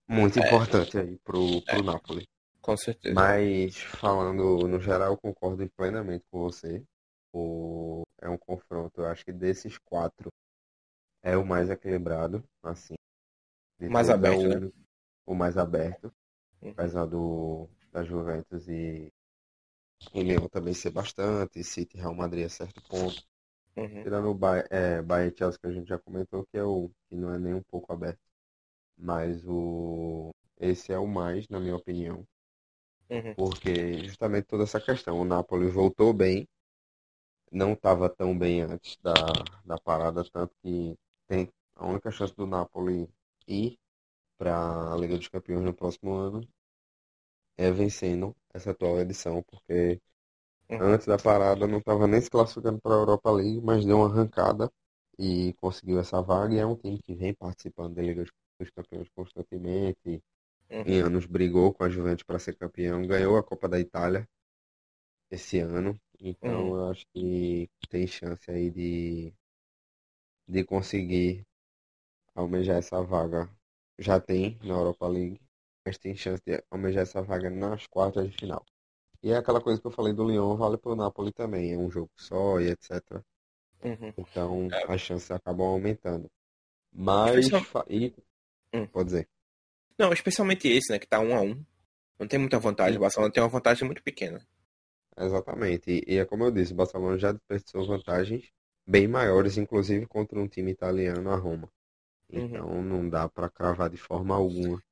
muito 0.09 0.38
é. 0.38 0.47
importante 0.47 0.99
aí 0.99 1.18
pro, 1.18 1.62
pro 1.62 1.78
é. 1.78 1.83
Napoli. 1.83 2.26
Com 2.61 2.76
certeza. 2.76 3.14
Mas 3.14 3.76
falando 3.76 4.66
no 4.66 4.80
geral, 4.80 5.12
eu 5.12 5.16
concordo 5.16 5.68
plenamente 5.76 6.25
com 6.30 6.40
você. 6.40 6.83
O, 7.33 8.02
é 8.21 8.28
um 8.28 8.38
confronto, 8.38 9.00
eu 9.00 9.07
acho 9.07 9.25
que 9.25 9.33
desses 9.33 9.78
quatro 9.78 10.30
é 11.23 11.37
o 11.37 11.47
mais 11.47 11.71
equilibrado, 11.71 12.42
assim. 12.62 12.95
Mais 13.80 14.11
aberto, 14.11 14.40
é 14.42 14.57
o, 14.57 14.61
né? 14.61 14.73
o 15.26 15.35
mais 15.35 15.57
aberto. 15.57 16.12
Uhum. 16.61 16.71
Apesar 16.71 17.07
do 17.07 17.68
da 17.92 18.02
Juventus 18.02 18.68
e 18.68 19.12
o 20.12 20.21
Leão 20.21 20.49
também 20.49 20.75
ser 20.75 20.90
bastante, 20.90 21.62
City 21.64 21.97
Real 21.97 22.14
Madrid 22.14 22.47
a 22.47 22.49
certo 22.49 22.83
ponto. 22.88 23.23
Uhum. 23.78 24.02
Tirando 24.02 24.28
o 24.30 24.35
Bayern, 24.35 24.68
é, 24.70 25.02
Bayern 25.02 25.35
Chelsea 25.37 25.61
que 25.61 25.66
a 25.66 25.73
gente 25.73 25.88
já 25.88 25.99
comentou, 25.99 26.44
que 26.47 26.58
é 26.58 26.64
o 26.64 26.90
que 27.08 27.16
não 27.16 27.32
é 27.32 27.38
nem 27.38 27.54
um 27.54 27.62
pouco 27.62 27.92
aberto. 27.92 28.20
Mas 28.97 29.44
o 29.47 30.30
esse 30.61 30.92
é 30.92 30.99
o 30.99 31.06
mais, 31.06 31.49
na 31.49 31.61
minha 31.61 31.76
opinião. 31.76 32.26
Uhum. 33.11 33.35
Porque 33.35 34.04
justamente 34.04 34.47
toda 34.47 34.64
essa 34.64 34.80
questão, 34.80 35.20
o 35.20 35.25
Napoli 35.25 35.68
voltou 35.68 36.12
bem, 36.12 36.47
não 37.50 37.73
estava 37.73 38.08
tão 38.08 38.37
bem 38.37 38.62
antes 38.62 38.97
da, 39.02 39.14
da 39.64 39.78
parada, 39.78 40.25
tanto 40.25 40.54
que 40.62 40.97
tem 41.26 41.49
a 41.76 41.87
única 41.87 42.11
chance 42.11 42.35
do 42.35 42.47
Napoli 42.47 43.08
ir 43.47 43.78
para 44.38 44.92
a 44.92 44.97
Liga 44.97 45.16
dos 45.16 45.28
Campeões 45.28 45.64
no 45.64 45.75
próximo 45.75 46.12
ano 46.14 46.47
é 47.58 47.70
vencendo 47.70 48.35
essa 48.54 48.70
atual 48.70 48.99
edição, 49.00 49.42
porque 49.42 50.00
Uhum. 50.70 50.82
Antes 50.82 51.06
da 51.06 51.16
parada 51.18 51.66
não 51.66 51.78
estava 51.78 52.06
nem 52.06 52.20
se 52.20 52.30
classificando 52.30 52.80
para 52.80 52.94
a 52.94 52.98
Europa 52.98 53.30
League, 53.30 53.60
mas 53.62 53.84
deu 53.84 53.98
uma 53.98 54.06
arrancada 54.06 54.70
e 55.18 55.54
conseguiu 55.54 55.98
essa 55.98 56.20
vaga. 56.22 56.54
E 56.54 56.58
é 56.58 56.66
um 56.66 56.76
time 56.76 56.98
que 57.02 57.14
vem 57.14 57.34
participando 57.34 57.94
da 57.94 58.02
Liga 58.02 58.25
dos 58.60 58.70
Campeões 58.70 59.08
constantemente. 59.14 60.22
Uhum. 60.70 60.82
Em 60.87 61.00
anos 61.00 61.26
brigou 61.26 61.72
com 61.72 61.84
a 61.84 61.88
Juventus 61.88 62.22
para 62.25 62.38
ser 62.38 62.54
campeão, 62.56 63.06
ganhou 63.06 63.37
a 63.37 63.42
Copa 63.42 63.68
da 63.68 63.80
Itália 63.80 64.28
esse 65.30 65.58
ano. 65.58 65.98
Então 66.20 66.72
uhum. 66.72 66.76
eu 66.76 66.90
acho 66.90 67.06
que 67.14 67.68
tem 67.88 68.06
chance 68.06 68.50
aí 68.50 68.70
de, 68.70 69.32
de 70.48 70.64
conseguir 70.64 71.46
almejar 72.34 72.76
essa 72.78 73.02
vaga. 73.02 73.48
Já 73.98 74.20
tem 74.20 74.58
na 74.62 74.75
Europa 74.75 75.08
League, 75.08 75.40
mas 75.84 75.98
tem 75.98 76.14
chance 76.16 76.42
de 76.46 76.62
almejar 76.70 77.02
essa 77.02 77.22
vaga 77.22 77.50
nas 77.50 77.87
quartas 77.87 78.30
de 78.30 78.37
final. 78.37 78.64
E 79.22 79.32
é 79.32 79.37
aquela 79.37 79.60
coisa 79.60 79.80
que 79.80 79.87
eu 79.87 79.90
falei 79.90 80.12
do 80.12 80.28
Lyon, 80.28 80.56
vale 80.56 80.76
pro 80.76 80.94
Napoli 80.94 81.32
também. 81.32 81.72
É 81.72 81.76
um 81.76 81.90
jogo 81.90 82.10
só 82.16 82.60
e 82.60 82.70
etc. 82.70 83.02
Uhum. 83.82 84.12
Então 84.16 84.68
é. 84.72 84.92
as 84.92 85.00
chances 85.00 85.30
acabam 85.30 85.66
aumentando. 85.66 86.30
Mas. 86.92 87.46
Especial... 87.46 87.84
E... 87.88 88.14
Hum. 88.72 88.87
Pode 88.87 89.06
dizer. 89.06 89.28
Não, 89.98 90.12
especialmente 90.12 90.68
esse, 90.68 90.92
né? 90.92 90.98
Que 90.98 91.06
tá 91.06 91.20
um 91.20 91.37
a 91.37 91.40
um. 91.40 91.64
Não 92.18 92.26
tem 92.26 92.38
muita 92.38 92.58
vantagem. 92.58 92.96
O 92.96 93.00
Barcelona 93.00 93.32
tem 93.32 93.42
uma 93.42 93.48
vantagem 93.48 93.84
muito 93.84 94.02
pequena. 94.02 94.46
Exatamente. 95.16 95.90
E, 95.90 96.14
e 96.14 96.18
é 96.18 96.25
como 96.25 96.44
eu 96.44 96.50
disse, 96.50 96.72
o 96.72 96.76
Barcelona 96.76 97.18
já 97.18 97.32
desperdiçou 97.32 97.87
vantagens 97.87 98.50
bem 98.87 99.08
maiores, 99.08 99.58
inclusive 99.58 100.06
contra 100.06 100.38
um 100.38 100.48
time 100.48 100.70
italiano, 100.70 101.30
a 101.30 101.37
Roma. 101.37 101.68
Uhum. 102.32 102.44
Então 102.44 102.68
uhum. 102.68 102.82
não 102.82 103.08
dá 103.08 103.28
para 103.28 103.50
cravar 103.50 103.90
de 103.90 103.96
forma 103.96 104.34
alguma. 104.34 104.82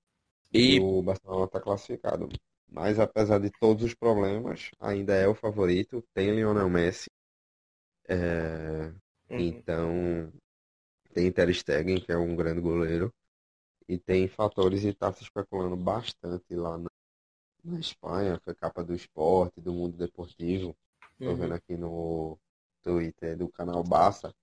E 0.52 0.80
o 0.80 1.02
Barcelona 1.02 1.45
está 1.45 1.61
classificado. 1.61 2.28
Mas 2.68 2.99
apesar 2.99 3.38
de 3.38 3.50
todos 3.50 3.85
os 3.85 3.94
problemas, 3.94 4.70
ainda 4.80 5.14
é 5.14 5.26
o 5.26 5.35
favorito. 5.35 6.02
Tem 6.12 6.35
Lionel 6.35 6.68
Messi. 6.68 7.11
É... 8.08 8.92
Uhum. 9.30 9.38
Então, 9.38 10.32
tem 11.12 11.30
Ter 11.32 11.52
Stegen, 11.54 12.00
que 12.00 12.12
é 12.12 12.16
um 12.16 12.37
grande 12.37 12.61
goleiro. 12.61 13.12
E 13.88 13.99
tem 13.99 14.28
fatores 14.28 14.82
e 14.85 14.88
está 14.88 15.12
se 15.12 15.23
especulando 15.23 15.76
bastante 15.76 16.54
lá 16.54 16.76
na, 16.76 16.88
na 17.64 17.78
Espanha. 17.78 18.40
Foi 18.44 18.54
capa 18.54 18.82
do 18.85 18.94
esporte, 18.94 19.61
do 19.61 19.73
mundo 19.73 19.96
deportivo. 19.96 20.76
Estou 21.12 21.28
uhum. 21.28 21.37
vendo 21.37 21.54
aqui 21.54 21.76
no 21.76 22.38
Twitter 22.82 23.37
do 23.37 23.49
canal 23.49 23.82
Barça. 23.82 24.35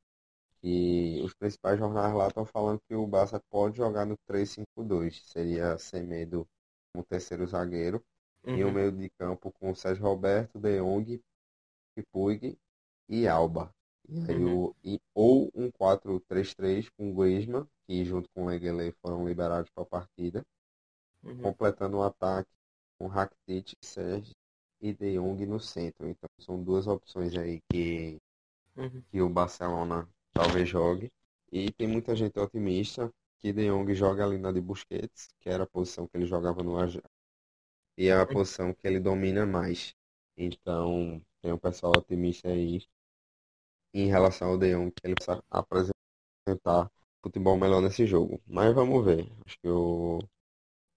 E 0.64 1.22
os 1.24 1.34
principais 1.34 1.78
jornais 1.78 2.14
lá 2.16 2.28
estão 2.28 2.46
falando 2.46 2.80
que 2.88 2.96
o 2.96 3.06
Barça 3.06 3.42
pode 3.50 3.78
jogar 3.78 4.06
no 4.06 4.18
3-5-2. 4.28 5.22
Seria 5.26 5.78
sem 5.78 6.04
medo 6.04 6.48
como 6.94 7.04
terceiro 7.04 7.46
zagueiro 7.46 8.02
uhum. 8.46 8.58
e 8.58 8.64
o 8.64 8.72
meio 8.72 8.92
de 8.92 9.10
campo 9.10 9.52
com 9.60 9.74
Sérgio 9.74 10.04
Roberto, 10.04 10.60
De 10.60 10.80
Jong, 10.80 11.22
e 13.10 13.28
Alba. 13.28 13.74
E 14.08 14.20
aí 14.32 14.44
uhum. 14.44 14.66
o, 14.66 14.76
e, 14.84 15.00
ou 15.14 15.50
um 15.56 15.72
4-3-3 15.72 16.90
com 16.98 17.14
Griezmann, 17.14 17.68
que 17.86 18.04
junto 18.04 18.30
com 18.34 18.44
o 18.44 18.48
Legele 18.48 18.94
foram 19.02 19.28
liberados 19.28 19.70
para 19.70 19.84
a 19.84 19.88
partida, 19.88 20.46
uhum. 21.24 21.42
completando 21.42 21.98
o 21.98 22.04
ataque 22.04 22.50
com 22.98 23.08
Rakitic, 23.08 23.78
Sérgio 23.82 24.36
e 24.82 24.94
De 24.94 25.18
Jong 25.18 25.46
no 25.46 25.60
centro. 25.60 26.08
Então 26.08 26.30
são 26.40 26.62
duas 26.62 26.88
opções 26.88 27.36
aí 27.38 27.62
que, 27.72 28.20
uhum. 28.76 29.02
que 29.10 29.22
o 29.22 29.30
Barcelona 29.30 30.08
talvez 30.34 30.68
jogue. 30.68 31.12
E 31.52 31.72
tem 31.72 31.88
muita 31.88 32.16
gente 32.16 32.38
otimista 32.40 33.14
que 33.38 33.54
De 33.54 33.70
Jong 33.70 33.94
joga 33.94 34.26
ali 34.26 34.38
na 34.38 34.52
de 34.52 34.60
Busquets, 34.60 35.30
que 35.40 35.50
era 35.50 35.64
a 35.64 35.68
posição 35.68 36.08
que 36.08 36.18
ele 36.18 36.26
jogava 36.26 36.62
no 36.64 36.76
e 37.98 38.08
é 38.08 38.14
a 38.14 38.26
posição 38.26 38.74
que 38.74 38.88
ele 38.88 39.00
domina 39.00 39.46
mais. 39.46 39.96
Então, 40.38 41.22
tem 41.42 41.52
um 41.52 41.58
pessoal 41.58 41.94
otimista 41.98 42.50
aí 42.50 42.82
em 43.94 44.08
relação 44.08 44.50
ao 44.50 44.58
De 44.58 44.74
Jong, 44.74 44.92
que 44.92 45.06
ele 45.06 45.16
precisa 45.16 45.44
apresentar 45.50 46.92
futebol 47.22 47.58
melhor 47.58 47.82
nesse 47.82 48.06
jogo. 48.06 48.42
Mas 48.48 48.74
vamos 48.74 49.06
ver. 49.06 49.32
Acho 49.46 49.60
que 49.60 49.68
o, 49.68 50.20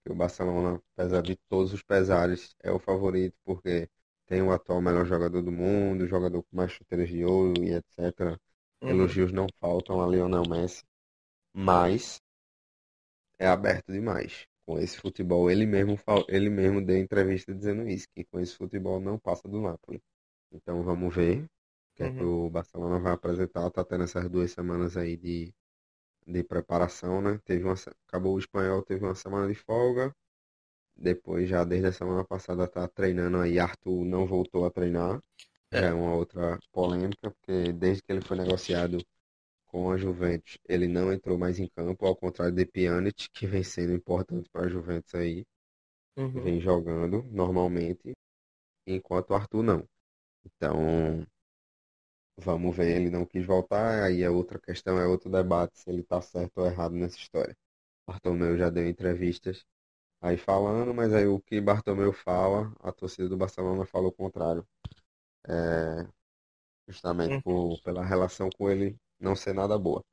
que 0.03 0.11
o 0.11 0.15
Barcelona, 0.15 0.81
apesar 0.95 1.21
de 1.21 1.35
todos 1.49 1.73
os 1.73 1.83
pesares, 1.83 2.55
é 2.63 2.71
o 2.71 2.79
favorito, 2.79 3.35
porque 3.45 3.89
tem 4.25 4.41
o 4.41 4.51
atual 4.51 4.81
melhor 4.81 5.05
jogador 5.05 5.41
do 5.41 5.51
mundo, 5.51 6.03
o 6.03 6.07
jogador 6.07 6.43
com 6.43 6.55
mais 6.55 6.71
chuteiras 6.71 7.09
de 7.09 7.23
ouro 7.23 7.63
e 7.63 7.73
etc. 7.73 8.37
Uhum. 8.81 8.89
Elogios 8.89 9.31
não 9.31 9.47
faltam 9.59 10.01
a 10.01 10.07
Lionel 10.07 10.43
Messi. 10.49 10.83
Mas 11.53 12.21
é 13.39 13.47
aberto 13.47 13.91
demais 13.91 14.47
com 14.67 14.77
esse 14.77 14.97
futebol. 14.97 15.49
Ele 15.49 15.65
mesmo, 15.65 15.97
ele 16.27 16.49
mesmo 16.49 16.85
deu 16.85 16.97
entrevista 16.97 17.55
dizendo 17.55 17.87
isso, 17.87 18.07
que 18.13 18.25
com 18.25 18.39
esse 18.39 18.53
futebol 18.53 18.99
não 18.99 19.17
passa 19.17 19.47
do 19.47 19.61
Napoli. 19.61 20.03
Então 20.51 20.83
vamos 20.83 21.15
ver 21.15 21.43
o 21.43 21.49
que 21.95 22.03
uhum. 22.03 22.09
é 22.09 22.11
que 22.11 22.23
uhum. 22.23 22.45
o 22.45 22.49
Barcelona 22.49 22.99
vai 22.99 23.13
apresentar. 23.13 23.71
Tá 23.71 23.83
tendo 23.85 24.03
essas 24.03 24.29
duas 24.29 24.51
semanas 24.51 24.97
aí 24.97 25.15
de, 25.15 25.53
de 26.27 26.43
preparação, 26.43 27.21
né? 27.21 27.39
Teve 27.45 27.63
uma, 27.63 27.75
acabou 28.07 28.35
o 28.35 28.39
espanhol, 28.39 28.83
teve 28.83 29.05
uma 29.05 29.15
semana 29.15 29.47
de 29.47 29.55
folga. 29.55 30.13
Depois, 30.95 31.47
já 31.47 31.63
desde 31.63 31.87
a 31.87 31.91
semana 31.91 32.25
passada, 32.25 32.67
tá 32.67 32.87
treinando 32.87 33.37
aí. 33.37 33.59
Arthur 33.59 34.03
não 34.03 34.25
voltou 34.27 34.65
a 34.65 34.71
treinar. 34.71 35.21
É, 35.71 35.85
é 35.85 35.93
uma 35.93 36.13
outra 36.13 36.59
polêmica, 36.71 37.31
porque 37.31 37.71
desde 37.71 38.01
que 38.03 38.11
ele 38.11 38.21
foi 38.21 38.37
negociado 38.37 38.97
com 39.77 39.91
a 39.91 39.97
Juventus, 39.97 40.57
ele 40.67 40.87
não 40.87 41.13
entrou 41.13 41.37
mais 41.37 41.59
em 41.59 41.67
campo, 41.67 42.03
ao 42.07 42.15
contrário 42.15 42.55
de 42.55 42.65
Pjanic, 42.65 43.29
que 43.29 43.45
vem 43.45 43.63
sendo 43.63 43.93
importante 43.93 44.49
para 44.49 44.65
a 44.65 44.67
Juventus 44.67 45.13
aí. 45.13 45.45
Uhum. 46.17 46.41
Vem 46.41 46.59
jogando 46.59 47.21
normalmente, 47.29 48.13
enquanto 48.87 49.29
o 49.29 49.35
Arthur 49.35 49.61
não. 49.61 49.87
Então, 50.43 51.23
vamos 52.37 52.75
ver, 52.75 52.95
ele 52.95 53.11
não 53.11 53.23
quis 53.23 53.45
voltar, 53.45 54.01
aí 54.01 54.23
é 54.23 54.29
outra 54.31 54.59
questão, 54.59 54.97
é 54.97 55.05
outro 55.05 55.29
debate 55.29 55.77
se 55.77 55.91
ele 55.91 56.01
está 56.01 56.19
certo 56.21 56.57
ou 56.57 56.65
errado 56.65 56.95
nessa 56.95 57.17
história. 57.17 57.55
Bartomeu 58.07 58.57
já 58.57 58.71
deu 58.71 58.87
entrevistas 58.89 59.63
aí 60.19 60.37
falando, 60.37 60.91
mas 60.91 61.13
aí 61.13 61.27
o 61.27 61.39
que 61.39 61.61
Bartomeu 61.61 62.11
fala, 62.11 62.73
a 62.79 62.91
torcida 62.91 63.29
do 63.29 63.37
Barcelona 63.37 63.85
fala 63.85 64.07
o 64.07 64.11
contrário. 64.11 64.67
É, 65.47 66.07
justamente 66.87 67.35
uhum. 67.35 67.41
por, 67.41 67.81
pela 67.83 68.03
relação 68.03 68.49
com 68.57 68.71
ele 68.71 68.97
não 69.19 69.35
ser 69.35 69.53
nada 69.53 69.77
boa. 69.77 70.03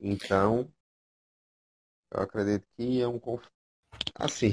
Então, 0.00 0.70
eu 2.12 2.20
acredito 2.20 2.66
que 2.76 3.00
é 3.00 3.08
um 3.08 3.18
confronto. 3.18 3.52
Assim, 4.14 4.48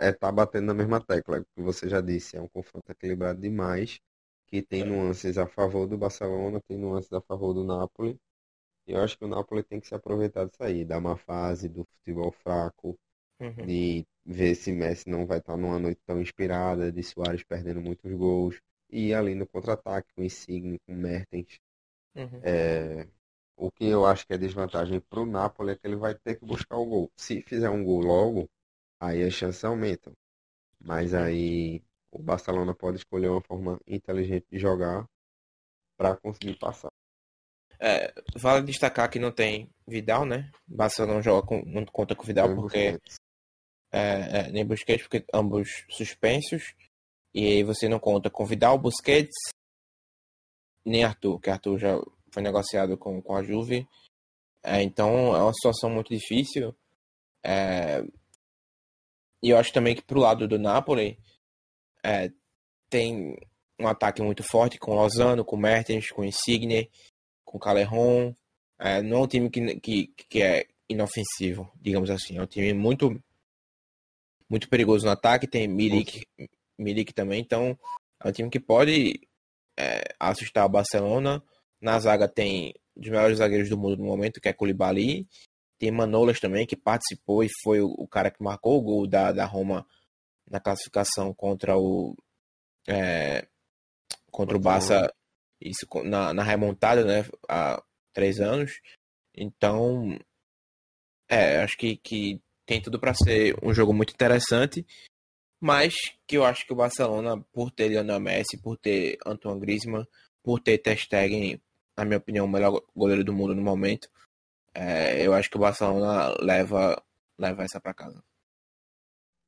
é, 0.00 0.08
é 0.10 0.12
tá 0.12 0.32
batendo 0.32 0.66
na 0.68 0.74
mesma 0.74 1.00
tecla, 1.00 1.44
que 1.44 1.62
você 1.62 1.88
já 1.88 2.00
disse, 2.00 2.36
é 2.36 2.42
um 2.42 2.48
confronto 2.48 2.90
equilibrado 2.92 3.40
demais. 3.40 4.00
que 4.48 4.62
tem 4.62 4.84
nuances 4.84 5.38
a 5.38 5.46
favor 5.48 5.86
do 5.88 5.98
Barcelona, 5.98 6.60
tem 6.68 6.78
nuances 6.78 7.12
a 7.12 7.20
favor 7.22 7.54
do 7.54 7.64
Napoli. 7.64 8.18
E 8.86 8.92
eu 8.92 9.02
acho 9.02 9.18
que 9.18 9.24
o 9.24 9.28
Napoli 9.28 9.62
tem 9.64 9.80
que 9.80 9.88
se 9.88 9.94
aproveitar 9.94 10.46
disso 10.46 10.62
aí, 10.64 10.84
da 10.84 11.00
má 11.00 11.16
fase, 11.16 11.68
do 11.68 11.84
futebol 11.86 12.32
fraco, 12.32 12.98
Uhum. 13.40 13.68
de 13.68 14.06
ver 14.26 14.54
se 14.56 14.72
Messi 14.72 15.08
não 15.10 15.26
vai 15.26 15.38
estar 15.38 15.56
numa 15.56 15.78
noite 15.78 16.00
tão 16.06 16.20
inspirada, 16.22 16.92
de 16.92 17.02
Suárez 17.04 17.44
perdendo 17.44 17.80
muitos 17.82 18.12
gols, 18.14 18.60
e 18.90 19.14
ali 19.14 19.34
no 19.36 19.46
contra-ataque 19.46 20.08
com 20.14 20.22
Insigne, 20.24 20.78
com 20.86 20.94
Mertens. 20.94 21.60
Uhum. 22.14 22.42
É, 22.42 23.08
o 23.58 23.70
que 23.72 23.84
eu 23.84 24.06
acho 24.06 24.24
que 24.26 24.32
é 24.32 24.38
desvantagem 24.38 25.00
para 25.00 25.20
o 25.20 25.26
Napoli 25.26 25.72
é 25.72 25.76
que 25.76 25.86
ele 25.86 25.96
vai 25.96 26.14
ter 26.14 26.36
que 26.36 26.46
buscar 26.46 26.76
o 26.76 26.86
gol. 26.86 27.12
Se 27.16 27.42
fizer 27.42 27.68
um 27.68 27.82
gol 27.82 28.00
logo, 28.00 28.48
aí 29.00 29.22
as 29.22 29.34
chances 29.34 29.64
aumentam. 29.64 30.12
Mas 30.80 31.12
aí 31.12 31.82
o 32.12 32.22
Barcelona 32.22 32.72
pode 32.72 32.98
escolher 32.98 33.28
uma 33.28 33.42
forma 33.42 33.80
inteligente 33.86 34.46
de 34.50 34.58
jogar 34.58 35.04
para 35.96 36.16
conseguir 36.16 36.56
passar. 36.56 36.88
É, 37.80 38.12
vale 38.36 38.64
destacar 38.64 39.10
que 39.10 39.18
não 39.18 39.32
tem 39.32 39.68
Vidal, 39.86 40.24
né? 40.24 40.50
O 40.68 40.76
Barcelona 40.76 41.14
não 41.14 41.22
joga 41.22 41.46
com, 41.46 41.62
não 41.66 41.84
conta 41.86 42.14
com 42.14 42.22
Vidal 42.24 42.46
Então, 42.46 42.62
porque 42.62 42.92
Busquets. 42.92 43.16
é, 43.92 44.38
é, 44.40 44.50
nem 44.52 44.64
Busquets, 44.64 45.02
porque 45.02 45.24
ambos 45.34 45.84
suspensos. 45.90 46.74
E 47.34 47.44
aí 47.46 47.62
você 47.64 47.88
não 47.88 47.98
conta 47.98 48.30
com 48.30 48.46
Vidal, 48.46 48.78
Busquets, 48.78 49.36
nem 50.84 51.04
Arthur, 51.04 51.40
que 51.40 51.50
Arthur 51.50 51.78
já 51.78 52.00
foi 52.32 52.42
negociado 52.42 52.96
com, 52.96 53.20
com 53.22 53.34
a 53.34 53.42
Juve. 53.42 53.86
É, 54.62 54.82
então 54.82 55.34
é 55.34 55.42
uma 55.42 55.52
situação 55.52 55.90
muito 55.90 56.14
difícil. 56.14 56.74
É, 57.44 58.02
e 59.42 59.50
eu 59.50 59.56
acho 59.56 59.72
também 59.72 59.94
que 59.94 60.02
pro 60.02 60.20
lado 60.20 60.48
do 60.48 60.58
Napoli 60.58 61.18
é, 62.04 62.30
tem 62.90 63.36
um 63.78 63.86
ataque 63.86 64.20
muito 64.22 64.42
forte 64.42 64.78
com 64.78 64.94
Lozano, 64.94 65.44
com 65.44 65.56
Mertens, 65.56 66.10
com 66.10 66.24
Insigne, 66.24 66.90
com 67.44 67.58
Calerron. 67.58 68.34
É, 68.78 69.02
não 69.02 69.18
é 69.18 69.20
um 69.22 69.26
time 69.26 69.50
que, 69.50 69.80
que, 69.80 70.06
que 70.28 70.42
é 70.42 70.66
inofensivo, 70.88 71.70
digamos 71.80 72.10
assim. 72.10 72.38
É 72.38 72.42
um 72.42 72.46
time 72.46 72.72
muito 72.72 73.22
muito 74.48 74.68
perigoso 74.68 75.04
no 75.04 75.12
ataque. 75.12 75.46
Tem 75.46 75.68
Milik, 75.68 76.26
Milik 76.78 77.12
também, 77.12 77.40
então 77.40 77.78
é 78.22 78.28
um 78.28 78.32
time 78.32 78.50
que 78.50 78.60
pode 78.60 79.20
é, 79.78 80.02
assustar 80.18 80.66
o 80.66 80.70
Barcelona. 80.70 81.42
Na 81.80 81.98
zaga 81.98 82.28
tem 82.28 82.74
um 82.96 83.00
dos 83.00 83.10
melhores 83.10 83.38
zagueiros 83.38 83.68
do 83.68 83.78
mundo 83.78 83.96
no 83.96 84.04
momento, 84.04 84.40
que 84.40 84.48
é 84.48 84.52
Koulibaly. 84.52 85.28
Tem 85.78 85.90
Manolas 85.90 86.40
também, 86.40 86.66
que 86.66 86.76
participou 86.76 87.44
e 87.44 87.48
foi 87.62 87.80
o, 87.80 88.06
cara 88.08 88.30
que 88.30 88.42
marcou 88.42 88.78
o 88.78 88.82
gol 88.82 89.06
da, 89.06 89.30
da 89.30 89.44
Roma 89.44 89.86
na 90.50 90.58
classificação 90.58 91.32
contra 91.32 91.78
o 91.78 92.16
é, 92.88 93.46
contra 94.30 94.56
o 94.56 94.60
Barça 94.60 95.12
isso 95.60 95.86
na, 96.04 96.32
na 96.32 96.42
remontada, 96.42 97.04
né, 97.04 97.24
há 97.48 97.82
três 98.12 98.40
anos. 98.40 98.80
Então, 99.34 100.18
é, 101.28 101.58
acho 101.58 101.76
que, 101.76 101.96
que 101.96 102.40
tem 102.66 102.80
tudo 102.80 102.98
para 102.98 103.14
ser 103.14 103.56
um 103.62 103.72
jogo 103.72 103.92
muito 103.92 104.12
interessante, 104.12 104.86
mas 105.60 105.94
que 106.26 106.36
eu 106.36 106.44
acho 106.44 106.66
que 106.66 106.72
o 106.72 106.76
Barcelona, 106.76 107.40
por 107.52 107.70
ter 107.70 107.88
Lionel 107.88 108.20
Messi, 108.20 108.60
por 108.60 108.76
ter 108.76 109.18
Antoine 109.26 109.60
Griezmann, 109.60 110.06
por 110.42 110.60
ter 110.60 110.78
Ter 110.78 110.96
Stegen, 110.96 111.60
na 111.98 112.04
minha 112.06 112.18
opinião, 112.18 112.46
o 112.46 112.50
melhor 112.50 112.82
goleiro 112.96 113.24
do 113.24 113.32
mundo 113.34 113.54
no 113.54 113.62
momento, 113.62 114.10
é, 114.74 115.26
eu 115.26 115.34
acho 115.34 115.50
que 115.50 115.56
o 115.58 115.60
Barcelona 115.60 116.34
leva, 116.40 117.02
leva 117.38 117.64
essa 117.64 117.80
para 117.80 117.94
casa. 117.94 118.22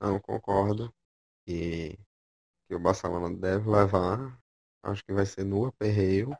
Não, 0.00 0.20
concordo. 0.20 0.92
Que, 1.46 1.98
que 2.68 2.74
o 2.74 2.80
Barcelona 2.80 3.34
deve 3.36 3.68
levar. 3.70 4.40
Acho 4.82 5.04
que 5.04 5.12
vai 5.12 5.26
ser 5.26 5.44
no 5.44 5.66
aperreio. 5.66 6.36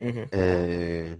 Uhum. 0.00 0.30
É, 0.30 1.16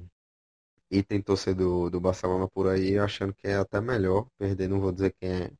E 0.92 1.02
tem 1.02 1.20
torcedor 1.20 1.90
do 1.90 2.00
Barcelona 2.00 2.48
por 2.48 2.68
aí 2.68 2.96
achando 2.96 3.34
que 3.34 3.48
é 3.48 3.56
até 3.56 3.80
melhor 3.80 4.28
perder, 4.38 4.68
não 4.68 4.80
vou 4.80 4.92
dizer 4.92 5.12
quem 5.20 5.28
é. 5.46 5.50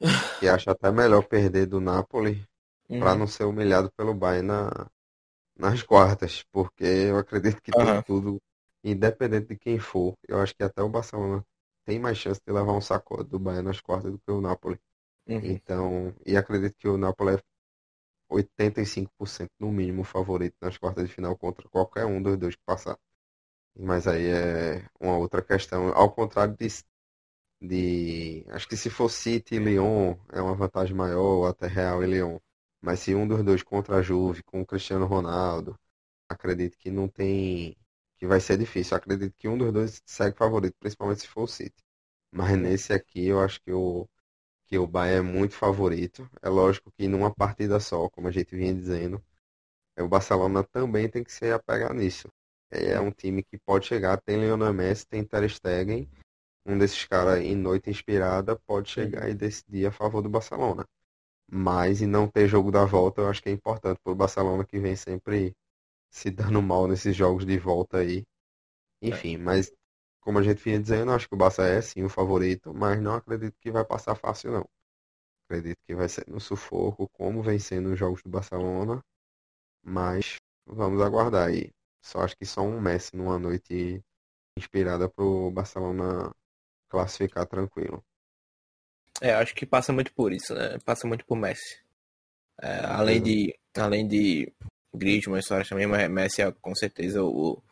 Que 0.40 0.48
acha 0.48 0.70
até 0.72 0.90
melhor 0.90 1.26
perder 1.28 1.66
do 1.66 1.80
Napoli 1.80 2.46
para 2.98 3.14
Uhum. 3.14 3.18
não 3.18 3.26
ser 3.26 3.44
humilhado 3.44 3.90
pelo 3.92 4.14
Bayern 4.14 4.48
na, 4.48 4.90
nas 5.58 5.82
quartas, 5.82 6.44
porque 6.52 6.84
eu 6.84 7.18
acredito 7.18 7.60
que 7.62 7.74
tem 7.74 7.94
Aham. 7.94 8.04
tudo, 8.04 8.40
independente 8.84 9.48
de 9.48 9.56
quem 9.58 9.78
for. 9.78 10.14
Eu 10.28 10.40
acho 10.40 10.54
que 10.54 10.62
até 10.64 10.82
o 10.82 10.88
Barcelona 10.88 11.44
tem 11.86 11.98
mais 11.98 12.18
chance 12.18 12.40
de 12.46 12.52
levar 12.52 12.72
um 12.72 12.80
sacode 12.80 13.28
do 13.30 13.38
Bayern 13.38 13.66
nas 13.68 13.80
quartas 13.80 14.12
do 14.12 14.18
que 14.18 14.30
o 14.30 14.40
Napoli. 14.40 14.78
Uhum. 15.28 15.60
Então, 15.68 16.14
e 16.26 16.36
acredito 16.36 16.76
que 16.78 16.88
o 16.88 16.98
Napoli 16.98 17.36
é 17.36 17.42
85% 18.30 19.52
no 19.60 19.72
mínimo 19.72 20.04
favorito 20.04 20.56
nas 20.62 20.78
quartas 20.78 21.08
de 21.08 21.14
final 21.14 21.36
contra 21.38 21.68
qualquer 21.68 22.06
um 22.06 22.22
dos 22.22 22.38
dois 22.38 22.56
que 22.56 22.62
passar. 22.66 22.98
Mas 23.78 24.06
aí 24.08 24.26
é 24.28 24.84
uma 25.00 25.18
outra 25.18 25.42
questão. 25.42 25.88
Ao 25.94 26.10
contrário 26.12 26.56
de, 26.56 26.68
de 27.60 28.44
acho 28.50 28.68
que 28.68 28.76
se 28.76 28.90
for 28.90 29.08
City 29.08 29.56
e 29.56 29.58
Lyon 29.58 30.16
é 30.32 30.40
uma 30.40 30.54
vantagem 30.54 30.94
maior, 30.96 31.46
até 31.48 31.66
Real 31.68 32.02
e 32.02 32.06
Lyon. 32.06 32.38
Mas 32.80 33.00
se 33.00 33.14
um 33.14 33.26
dos 33.26 33.42
dois 33.44 33.62
contra 33.62 33.96
a 33.98 34.02
Juve, 34.02 34.42
com 34.44 34.60
o 34.62 34.66
Cristiano 34.66 35.06
Ronaldo, 35.06 35.76
acredito 36.28 36.78
que 36.78 36.90
não 36.90 37.08
tem, 37.08 37.76
que 38.18 38.26
vai 38.26 38.40
ser 38.40 38.58
difícil. 38.58 38.96
Acredito 38.96 39.34
que 39.38 39.48
um 39.48 39.58
dos 39.58 39.72
dois 39.72 40.02
segue 40.06 40.36
favorito, 40.36 40.76
principalmente 40.80 41.22
se 41.22 41.28
for 41.28 41.44
o 41.44 41.46
City. 41.48 41.82
Mas 42.32 42.58
nesse 42.58 42.92
aqui 42.92 43.26
eu 43.28 43.40
acho 43.40 43.60
que 43.62 43.72
o 43.72 44.08
que 44.66 44.78
o 44.78 44.86
Bayern 44.86 45.28
é 45.28 45.32
muito 45.32 45.54
favorito. 45.54 46.28
É 46.42 46.48
lógico 46.48 46.92
que 46.92 47.08
numa 47.08 47.34
partida 47.34 47.80
só, 47.80 48.08
como 48.10 48.28
a 48.28 48.30
gente 48.30 48.54
vinha 48.56 48.74
dizendo, 48.74 49.22
é, 49.96 50.02
o 50.02 50.08
Barcelona 50.08 50.64
também 50.64 51.08
tem 51.08 51.24
que 51.24 51.32
se 51.32 51.50
apegar 51.50 51.92
nisso. 51.94 52.28
É 52.70 53.00
um 53.00 53.10
time 53.10 53.42
que 53.42 53.58
pode 53.58 53.86
chegar, 53.86 54.20
tem 54.20 54.38
Lionel 54.40 54.72
Messi, 54.74 55.06
tem 55.06 55.24
Ter 55.24 55.48
Stegen, 55.48 56.08
um 56.66 56.78
desses 56.78 57.04
caras 57.06 57.40
em 57.40 57.56
noite 57.56 57.90
inspirada 57.90 58.56
pode 58.66 58.90
chegar 58.90 59.28
e 59.30 59.34
decidir 59.34 59.86
a 59.86 59.92
favor 59.92 60.22
do 60.22 60.28
Barcelona. 60.30 60.86
Mas 61.50 62.00
e 62.02 62.06
não 62.06 62.28
ter 62.28 62.48
jogo 62.48 62.70
da 62.70 62.84
volta, 62.84 63.22
eu 63.22 63.28
acho 63.28 63.42
que 63.42 63.48
é 63.48 63.52
importante 63.52 64.00
para 64.02 64.12
o 64.12 64.16
Barcelona 64.16 64.64
que 64.64 64.78
vem 64.78 64.96
sempre 64.96 65.54
se 66.10 66.30
dando 66.30 66.62
mal 66.62 66.88
nesses 66.88 67.16
jogos 67.16 67.46
de 67.46 67.58
volta 67.58 67.98
aí. 67.98 68.24
Enfim, 69.02 69.36
mas 69.38 69.72
como 70.20 70.38
a 70.38 70.42
gente 70.42 70.62
vinha 70.62 70.80
dizendo, 70.80 71.12
acho 71.12 71.28
que 71.28 71.34
o 71.34 71.38
Barça 71.38 71.64
é 71.64 71.80
sim 71.82 72.04
o 72.04 72.08
favorito, 72.08 72.74
mas 72.74 73.00
não 73.02 73.14
acredito 73.14 73.56
que 73.60 73.70
vai 73.70 73.84
passar 73.84 74.14
fácil 74.14 74.52
não. 74.52 74.68
Acredito 75.46 75.78
que 75.86 75.94
vai 75.94 76.08
ser 76.08 76.26
no 76.28 76.40
sufoco, 76.40 77.08
como 77.10 77.42
vem 77.42 77.58
sendo 77.58 77.92
os 77.92 77.98
jogos 77.98 78.22
do 78.22 78.30
Barcelona, 78.30 79.02
mas 79.82 80.36
vamos 80.66 81.02
aguardar 81.02 81.48
aí. 81.48 81.70
Só 82.02 82.20
acho 82.22 82.36
que 82.36 82.46
só 82.46 82.62
um 82.62 82.80
Messi 82.80 83.16
numa 83.16 83.38
noite 83.38 84.02
inspirada 84.58 85.08
pro 85.08 85.50
Barcelona 85.50 86.32
classificar 86.88 87.46
tranquilo. 87.46 88.04
É, 89.20 89.32
acho 89.34 89.54
que 89.54 89.66
passa 89.66 89.92
muito 89.92 90.12
por 90.12 90.32
isso, 90.32 90.54
né? 90.54 90.78
Passa 90.84 91.06
muito 91.06 91.24
por 91.24 91.36
Messi. 91.36 91.80
É, 92.60 92.80
além 92.84 93.22
de 93.22 93.58
além 93.76 94.06
de 94.06 94.52
Griezmann, 94.94 95.42
Suárez 95.42 95.68
também, 95.68 95.86
mas 95.86 96.08
Messi 96.10 96.42
é 96.42 96.50
com 96.52 96.74
certeza 96.74 97.22
o, 97.22 97.62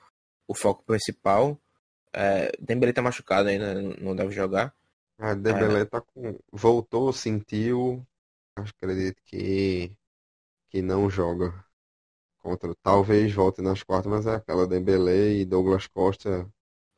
o 0.48 0.54
foco 0.54 0.85
principal. 0.85 1.59
É, 2.12 2.52
Dembele 2.61 2.92
tá 2.92 3.02
machucado 3.02 3.48
ainda, 3.48 3.74
não 4.00 4.14
deve 4.16 4.32
jogar. 4.32 4.74
A 5.18 5.35
Dembélé 5.35 5.85
tá 5.85 6.00
com 6.00 6.38
voltou, 6.52 7.12
sentiu, 7.12 8.06
acho 8.56 8.72
acredito 8.76 9.20
que 9.24 9.96
que 10.70 10.82
não 10.82 11.09
joga 11.09 11.54
contra, 12.38 12.74
talvez 12.82 13.32
volte 13.32 13.62
nas 13.62 13.82
quartas, 13.82 14.11
mas 14.11 14.26
é 14.26 14.37
aquela 14.37 14.66
Dembélé 14.66 15.32
e 15.35 15.44
Douglas 15.44 15.87
Costa 15.87 16.48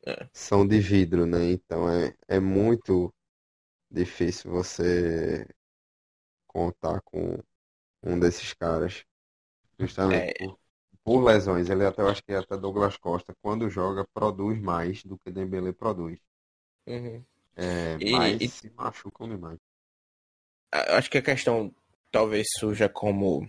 É. 0.07 0.29
são 0.33 0.67
de 0.67 0.81
vidro, 0.81 1.27
né? 1.27 1.51
Então 1.51 1.89
é, 1.91 2.15
é 2.29 2.41
muito 2.41 3.13
difícil 3.91 4.51
você 4.51 5.47
contar 6.47 7.01
com 7.03 7.39
um 8.03 8.19
desses 8.19 8.53
caras. 8.55 9.05
Justamente 9.79 10.35
É. 10.41 10.47
por, 10.47 10.59
por 11.05 11.25
lesões. 11.25 11.71
Ele 11.71 11.87
até, 11.87 12.03
eu 12.03 12.09
acho 12.09 12.23
que 12.25 12.33
até 12.33 12.57
Douglas 12.57 12.97
Costa, 12.97 13.35
quando 13.43 13.71
joga, 13.71 14.07
produz 14.15 14.61
mais 14.61 15.03
do 15.05 15.19
que 15.19 15.31
Dembélé 15.31 15.73
produz. 15.73 16.19
Uhum. 16.87 17.25
É, 17.57 17.99
E- 18.01 18.11
mas 18.13 18.43
e- 18.45 18.49
se 18.49 18.71
machucam 18.71 19.29
demais. 19.29 19.59
Acho 20.73 21.11
que 21.11 21.19
a 21.19 21.23
questão 21.23 21.75
talvez 22.11 22.47
surja 22.59 22.89
como 22.89 23.49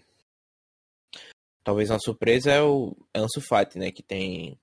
talvez 1.64 1.90
uma 1.90 2.00
surpresa 2.00 2.52
é 2.52 2.62
o 2.62 2.96
Ansu 3.16 3.42
Fati, 3.42 3.78
né, 3.78 3.92
que 3.92 4.04
tem 4.04 4.60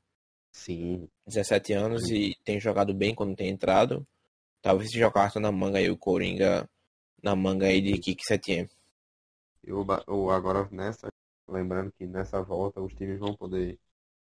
Sim, 0.52 1.08
17 1.26 1.72
anos 1.72 2.08
e 2.10 2.34
tem 2.44 2.58
jogado 2.58 2.94
bem 2.94 3.14
quando 3.14 3.36
tem 3.36 3.48
entrado. 3.50 4.06
Talvez 4.66 4.90
se 4.90 4.98
jogar 4.98 5.32
na 5.40 5.50
manga 5.60 5.78
aí 5.78 5.88
o 5.90 5.96
Coringa 6.06 6.52
na 7.22 7.34
manga 7.36 7.66
aí 7.68 7.80
de 7.82 7.98
Kik 8.04 8.22
Setien. 8.24 8.68
E 9.62 9.70
Ba- 9.84 10.02
o- 10.08 10.30
agora 10.30 10.66
nessa, 10.70 11.08
lembrando 11.48 11.92
que 11.92 12.06
nessa 12.06 12.42
volta 12.42 12.80
os 12.80 12.94
times 12.94 13.18
vão 13.18 13.36
poder, 13.36 13.78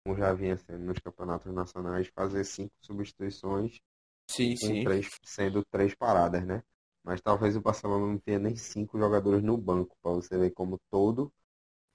como 0.04 0.16
já 0.16 0.32
vinha 0.34 0.56
sendo 0.58 0.84
nos 0.84 0.98
campeonatos 1.00 1.52
nacionais, 1.54 2.08
fazer 2.14 2.44
cinco 2.44 2.74
substituições, 2.82 3.80
Sim, 4.26 4.56
sim. 4.56 4.82
três, 4.82 5.08
sendo 5.24 5.64
três 5.70 5.94
paradas, 5.94 6.44
né? 6.46 6.62
Mas 7.02 7.20
talvez 7.20 7.56
o 7.56 7.60
Barcelona 7.62 8.06
não 8.06 8.18
tenha 8.18 8.38
nem 8.38 8.56
cinco 8.56 8.98
jogadores 8.98 9.42
no 9.42 9.56
banco, 9.56 9.96
para 10.02 10.12
você 10.12 10.36
ver 10.38 10.50
como 10.52 10.78
todo 10.90 11.32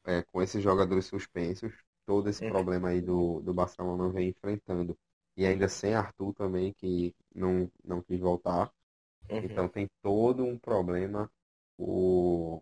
é, 0.06 0.24
com 0.24 0.42
esses 0.42 0.64
jogadores 0.64 1.06
suspensos, 1.08 1.74
todo 2.06 2.30
esse 2.30 2.42
Uhum. 2.42 2.46
problema 2.46 2.90
aí 2.90 3.02
do, 3.02 3.42
do 3.42 3.54
Barcelona 3.54 4.10
vem 4.12 4.30
enfrentando. 4.30 4.98
E 5.38 5.46
ainda 5.46 5.68
sem 5.68 5.94
Arthur 5.94 6.34
também, 6.34 6.74
que 6.74 7.14
não, 7.34 7.70
não 7.84 8.02
quis 8.02 8.20
voltar. 8.20 8.72
Uhum. 9.30 9.40
Então 9.40 9.68
tem 9.68 9.88
todo 10.02 10.44
um 10.44 10.58
problema 10.58 11.30
o, 11.78 12.62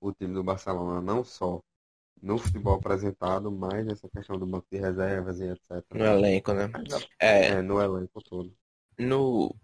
o 0.00 0.12
time 0.12 0.32
do 0.32 0.44
Barcelona, 0.44 1.00
não 1.00 1.24
só 1.24 1.60
no 2.22 2.38
futebol 2.38 2.74
apresentado, 2.74 3.50
mas 3.50 3.86
nessa 3.86 4.08
questão 4.08 4.38
do 4.38 4.46
banco 4.46 4.66
de 4.70 4.78
reservas 4.78 5.40
e 5.40 5.44
etc. 5.44 5.84
No 5.94 6.04
elenco, 6.04 6.52
né? 6.52 6.70
É, 7.20 7.46
É, 7.48 7.62
no 7.62 7.80
elenco 7.80 8.22
todo. 8.22 8.52
no 8.98 9.54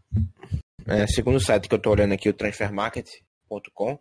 é, 0.86 1.06
segundo 1.06 1.40
site 1.40 1.68
que 1.68 1.74
eu 1.74 1.80
tô 1.80 1.90
olhando 1.90 2.12
aqui, 2.12 2.28
o 2.28 2.34
transfermarket.com, 2.34 3.98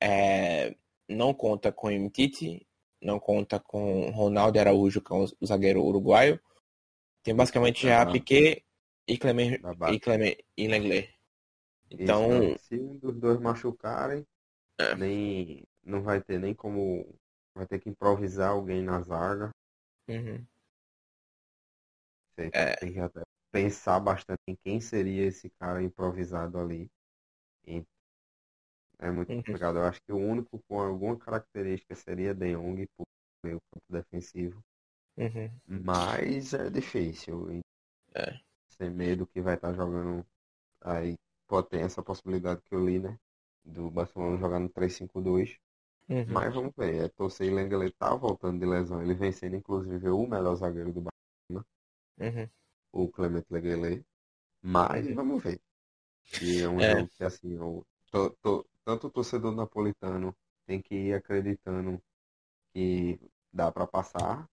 é, 0.00 0.74
não 1.08 1.34
conta 1.34 1.72
com 1.72 1.90
Mtiti, 1.90 2.66
não 3.00 3.18
conta 3.18 3.58
com 3.58 4.10
Ronaldo 4.10 4.58
Araújo, 4.58 5.00
que 5.00 5.12
é 5.12 5.16
um 5.16 5.26
zagueiro 5.44 5.82
uruguaio. 5.82 6.40
Tem 7.22 7.34
basicamente 7.34 7.86
já 7.86 8.04
Ah. 8.04 8.06
Piquet 8.06 8.64
e 9.08 9.18
Clement 9.18 9.58
e 9.86 9.98
Clement 10.00 10.36
e 10.56 10.68
Lenglet. 10.68 11.14
Então, 11.90 12.28
né? 12.28 12.56
se 12.56 12.74
um 12.80 12.98
dos 12.98 13.14
dois 13.20 13.38
machucarem, 13.40 14.26
É. 14.78 14.96
nem 14.96 15.64
não 15.84 16.02
vai 16.02 16.22
ter 16.22 16.38
nem 16.40 16.54
como 16.54 17.06
vai 17.54 17.66
ter 17.66 17.80
que 17.80 17.90
improvisar 17.90 18.50
alguém 18.50 18.82
na 18.82 19.00
zaga. 19.02 19.50
uhum, 20.08 20.46
Você 22.34 22.52
É. 22.52 22.74
tem 22.78 22.92
que 22.92 22.98
até 23.00 23.22
pensar 23.50 23.98
bastante 24.00 24.40
em 24.46 24.56
quem 24.56 24.80
seria 24.80 25.24
esse 25.26 25.48
cara 25.58 25.82
improvisado 25.82 26.58
ali. 26.58 26.90
E 27.66 27.84
é 28.98 29.10
muito 29.10 29.28
Uhum. 29.28 29.42
complicado. 29.44 29.78
Eu 29.78 29.84
acho 29.84 30.00
que 30.02 30.12
o 30.12 30.16
único 30.16 30.58
com 30.66 30.80
alguma 30.80 31.18
característica 31.18 31.94
seria 31.94 32.34
De 32.34 32.54
Jong 32.56 32.86
por 32.96 33.04
meio 33.44 33.58
campo 33.70 33.84
defensivo. 33.90 34.62
Uhum, 35.16 35.60
Mas 35.66 36.54
é 36.54 36.70
difícil. 36.70 37.62
É. 38.14 38.42
Sem 38.76 38.90
medo 38.90 39.24
que 39.26 39.40
vai 39.40 39.54
estar 39.54 39.72
jogando 39.72 40.26
aí. 40.82 41.16
Pode 41.48 41.68
ter 41.70 41.80
essa 41.80 42.02
possibilidade 42.02 42.62
que 42.62 42.74
eu 42.74 42.84
li, 42.84 42.98
né? 43.00 43.18
Do 43.64 43.90
Barcelona 43.90 44.38
jogar 44.38 44.60
no 44.60 44.68
3-5-2. 44.70 45.56
uhum. 46.08 46.44
Mas 46.44 46.54
vamos 46.54 46.72
ver. 46.76 47.04
É 47.06 47.08
torcer 47.10 47.48
e 47.48 47.54
Lenglet 47.54 47.94
tá 47.98 48.14
voltando 48.16 48.60
de 48.60 48.66
lesão. 48.66 49.02
Ele 49.02 49.14
vem 49.14 49.32
sendo, 49.32 49.56
inclusive, 49.56 50.08
o 50.10 50.26
melhor 50.26 50.56
zagueiro 50.56 50.92
do 50.92 51.02
uhum. 52.18 52.50
o 52.92 53.08
Clement 53.10 53.44
Lenglet. 53.50 54.04
Mas 54.62 55.10
Uhum. 55.10 55.14
vamos 55.14 55.42
ver. 55.42 55.60
E 56.40 56.58
é 56.60 56.68
um 56.68 56.82
É. 56.82 56.84
jogo 56.84 57.10
que, 57.16 57.24
assim, 57.24 57.54
eu 57.54 57.86
tô- 58.10 58.30
tô- 58.42 58.66
tanto 58.84 59.08
o 59.08 59.10
torcedor 59.10 59.54
napolitano 59.54 60.36
tem 60.66 60.82
que 60.82 60.94
ir 60.94 61.14
acreditando 61.14 62.02
que 62.74 63.20
dá 63.52 63.72
para 63.72 63.86
passar, 63.86 64.48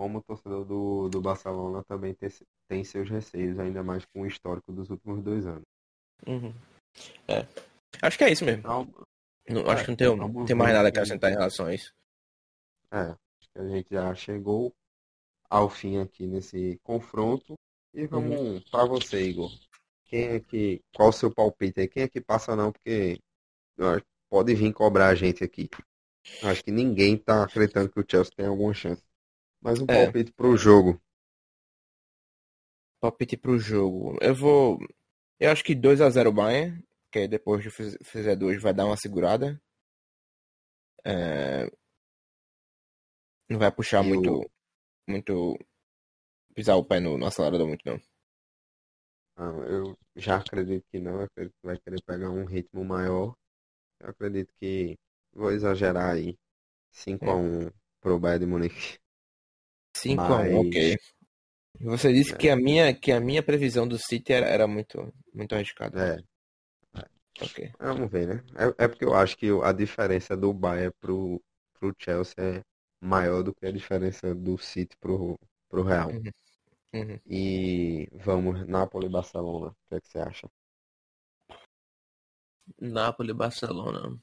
como 0.00 0.20
o 0.20 0.22
torcedor 0.22 0.64
do, 0.64 1.10
do 1.10 1.20
Barcelona 1.20 1.84
também 1.84 2.14
tem, 2.14 2.30
tem 2.66 2.82
seus 2.82 3.10
receios, 3.10 3.58
ainda 3.58 3.82
mais 3.82 4.02
com 4.06 4.22
o 4.22 4.26
histórico 4.26 4.72
dos 4.72 4.88
últimos 4.88 5.22
dois 5.22 5.46
anos. 5.46 5.66
Uhum. 6.26 6.54
É. 7.28 7.46
Acho 8.00 8.16
que 8.16 8.24
é 8.24 8.32
isso 8.32 8.42
mesmo. 8.46 8.60
Então, 8.60 8.88
Não- 9.50 9.60
É, 9.60 9.74
acho 9.74 9.84
que 9.84 9.90
não 9.90 9.96
tem, 9.96 10.16
não 10.16 10.46
tem 10.46 10.56
mais 10.56 10.72
nada 10.72 10.88
a 10.88 10.90
acrescentar 10.90 11.30
em 11.30 11.34
relação 11.34 11.66
a 11.66 11.74
isso. 11.74 11.92
é, 12.90 13.10
acho 13.10 13.50
que 13.52 13.58
a 13.58 13.68
gente 13.68 13.88
já 13.90 14.14
chegou 14.14 14.72
ao 15.50 15.68
fim 15.68 15.98
aqui 15.98 16.26
nesse 16.26 16.80
confronto. 16.82 17.52
E 17.92 18.06
vamos 18.06 18.64
para 18.70 18.86
você, 18.86 19.28
Igor. 19.28 19.50
Quem 20.06 20.22
é 20.28 20.40
que. 20.40 20.80
Qual 20.96 21.10
o 21.10 21.12
seu 21.12 21.30
palpite 21.30 21.78
aí? 21.78 21.88
Quem 21.88 22.04
é 22.04 22.08
que 22.08 22.22
passa 22.22 22.56
não? 22.56 22.72
Porque 22.72 23.20
pode 24.30 24.54
vir 24.54 24.72
cobrar 24.72 25.08
a 25.08 25.14
gente 25.14 25.44
aqui. 25.44 25.68
Acho 26.42 26.64
que 26.64 26.70
ninguém 26.70 27.18
tá 27.18 27.44
acreditando 27.44 27.90
que 27.90 28.00
o 28.00 28.04
Chelsea 28.08 28.32
tem 28.34 28.46
alguma 28.46 28.72
chance. 28.72 29.09
Mas 29.60 29.78
um 29.80 29.84
É. 29.88 30.04
palpite 30.04 30.32
pro 30.32 30.56
jogo. 30.56 31.00
Palpite 33.00 33.36
pro 33.36 33.58
jogo. 33.58 34.18
Eu 34.20 34.34
vou. 34.34 34.78
Eu 35.38 35.50
acho 35.50 35.64
que 35.64 35.74
2x0 35.74 36.32
Bayern, 36.32 36.82
que 37.10 37.26
depois 37.26 37.62
de 37.62 37.70
fizer 37.70 38.36
dois 38.36 38.60
vai 38.62 38.74
dar 38.74 38.86
uma 38.86 38.96
segurada. 38.96 39.60
É, 41.04 41.70
Não 43.48 43.58
vai 43.58 43.72
puxar 43.72 44.04
E 44.04 44.08
muito. 44.08 44.32
o- 44.42 44.50
Muito. 45.08 45.58
Pisar 46.54 46.76
o 46.76 46.84
pé 46.84 47.00
no, 47.00 47.18
no 47.18 47.26
acelerador 47.26 47.66
muito, 47.66 47.82
não. 47.84 48.00
Ah, 49.36 49.50
eu 49.66 49.98
já 50.14 50.36
acredito 50.38 50.84
que 50.90 51.00
não. 51.00 51.14
Eu 51.16 51.22
acredito 51.22 51.54
que 51.60 51.66
vai 51.66 51.78
querer 51.78 52.00
pegar 52.04 52.30
um 52.30 52.44
ritmo 52.44 52.84
maior. 52.84 53.34
Eu 53.98 54.10
acredito 54.10 54.52
que. 54.60 54.96
Vou 55.32 55.50
exagerar 55.50 56.10
aí. 56.14 56.38
5x1 56.92 57.72
pro 58.00 58.20
Bayern 58.20 58.44
de 58.44 58.50
Munique. 58.50 58.99
5x1, 60.02 60.16
Mas- 60.28 60.54
ok. 60.54 60.96
Você 61.82 62.12
disse 62.12 62.34
É. 62.34 62.36
que 62.36 62.48
a 62.50 62.56
minha, 62.56 62.94
que 62.94 63.10
a 63.10 63.20
minha 63.20 63.42
previsão 63.42 63.88
do 63.88 63.96
City 63.98 64.32
era, 64.32 64.46
era 64.46 64.66
muito, 64.66 65.12
muito 65.32 65.54
arriscada. 65.54 66.18
É, 66.94 67.02
Ok. 67.42 67.72
vamos 67.78 68.10
ver, 68.10 68.26
né? 68.28 68.44
É, 68.78 68.84
é 68.84 68.88
porque 68.88 69.04
eu 69.04 69.14
acho 69.14 69.36
que 69.36 69.46
a 69.62 69.72
diferença 69.72 70.36
do 70.36 70.52
Bayern 70.52 70.92
pro, 71.00 71.40
pro 71.78 71.94
Chelsea 71.98 72.34
é 72.38 72.60
maior 73.00 73.42
do 73.42 73.54
que 73.54 73.64
a 73.66 73.72
diferença 73.72 74.34
do 74.34 74.58
City 74.58 74.94
pro, 75.00 75.38
pro 75.70 75.82
Real. 75.82 76.10
Uhum. 76.10 76.22
Uhum. 76.92 77.20
E 77.26 78.08
vamos, 78.12 78.66
Napoli 78.66 79.06
e 79.06 79.10
Barcelona. 79.10 79.68
O 79.68 79.74
que 79.88 79.94
é 79.94 80.00
que 80.00 80.08
você 80.08 80.18
acha? 80.18 80.50
Napoli, 82.78 83.32
Barcelona. 83.32 84.16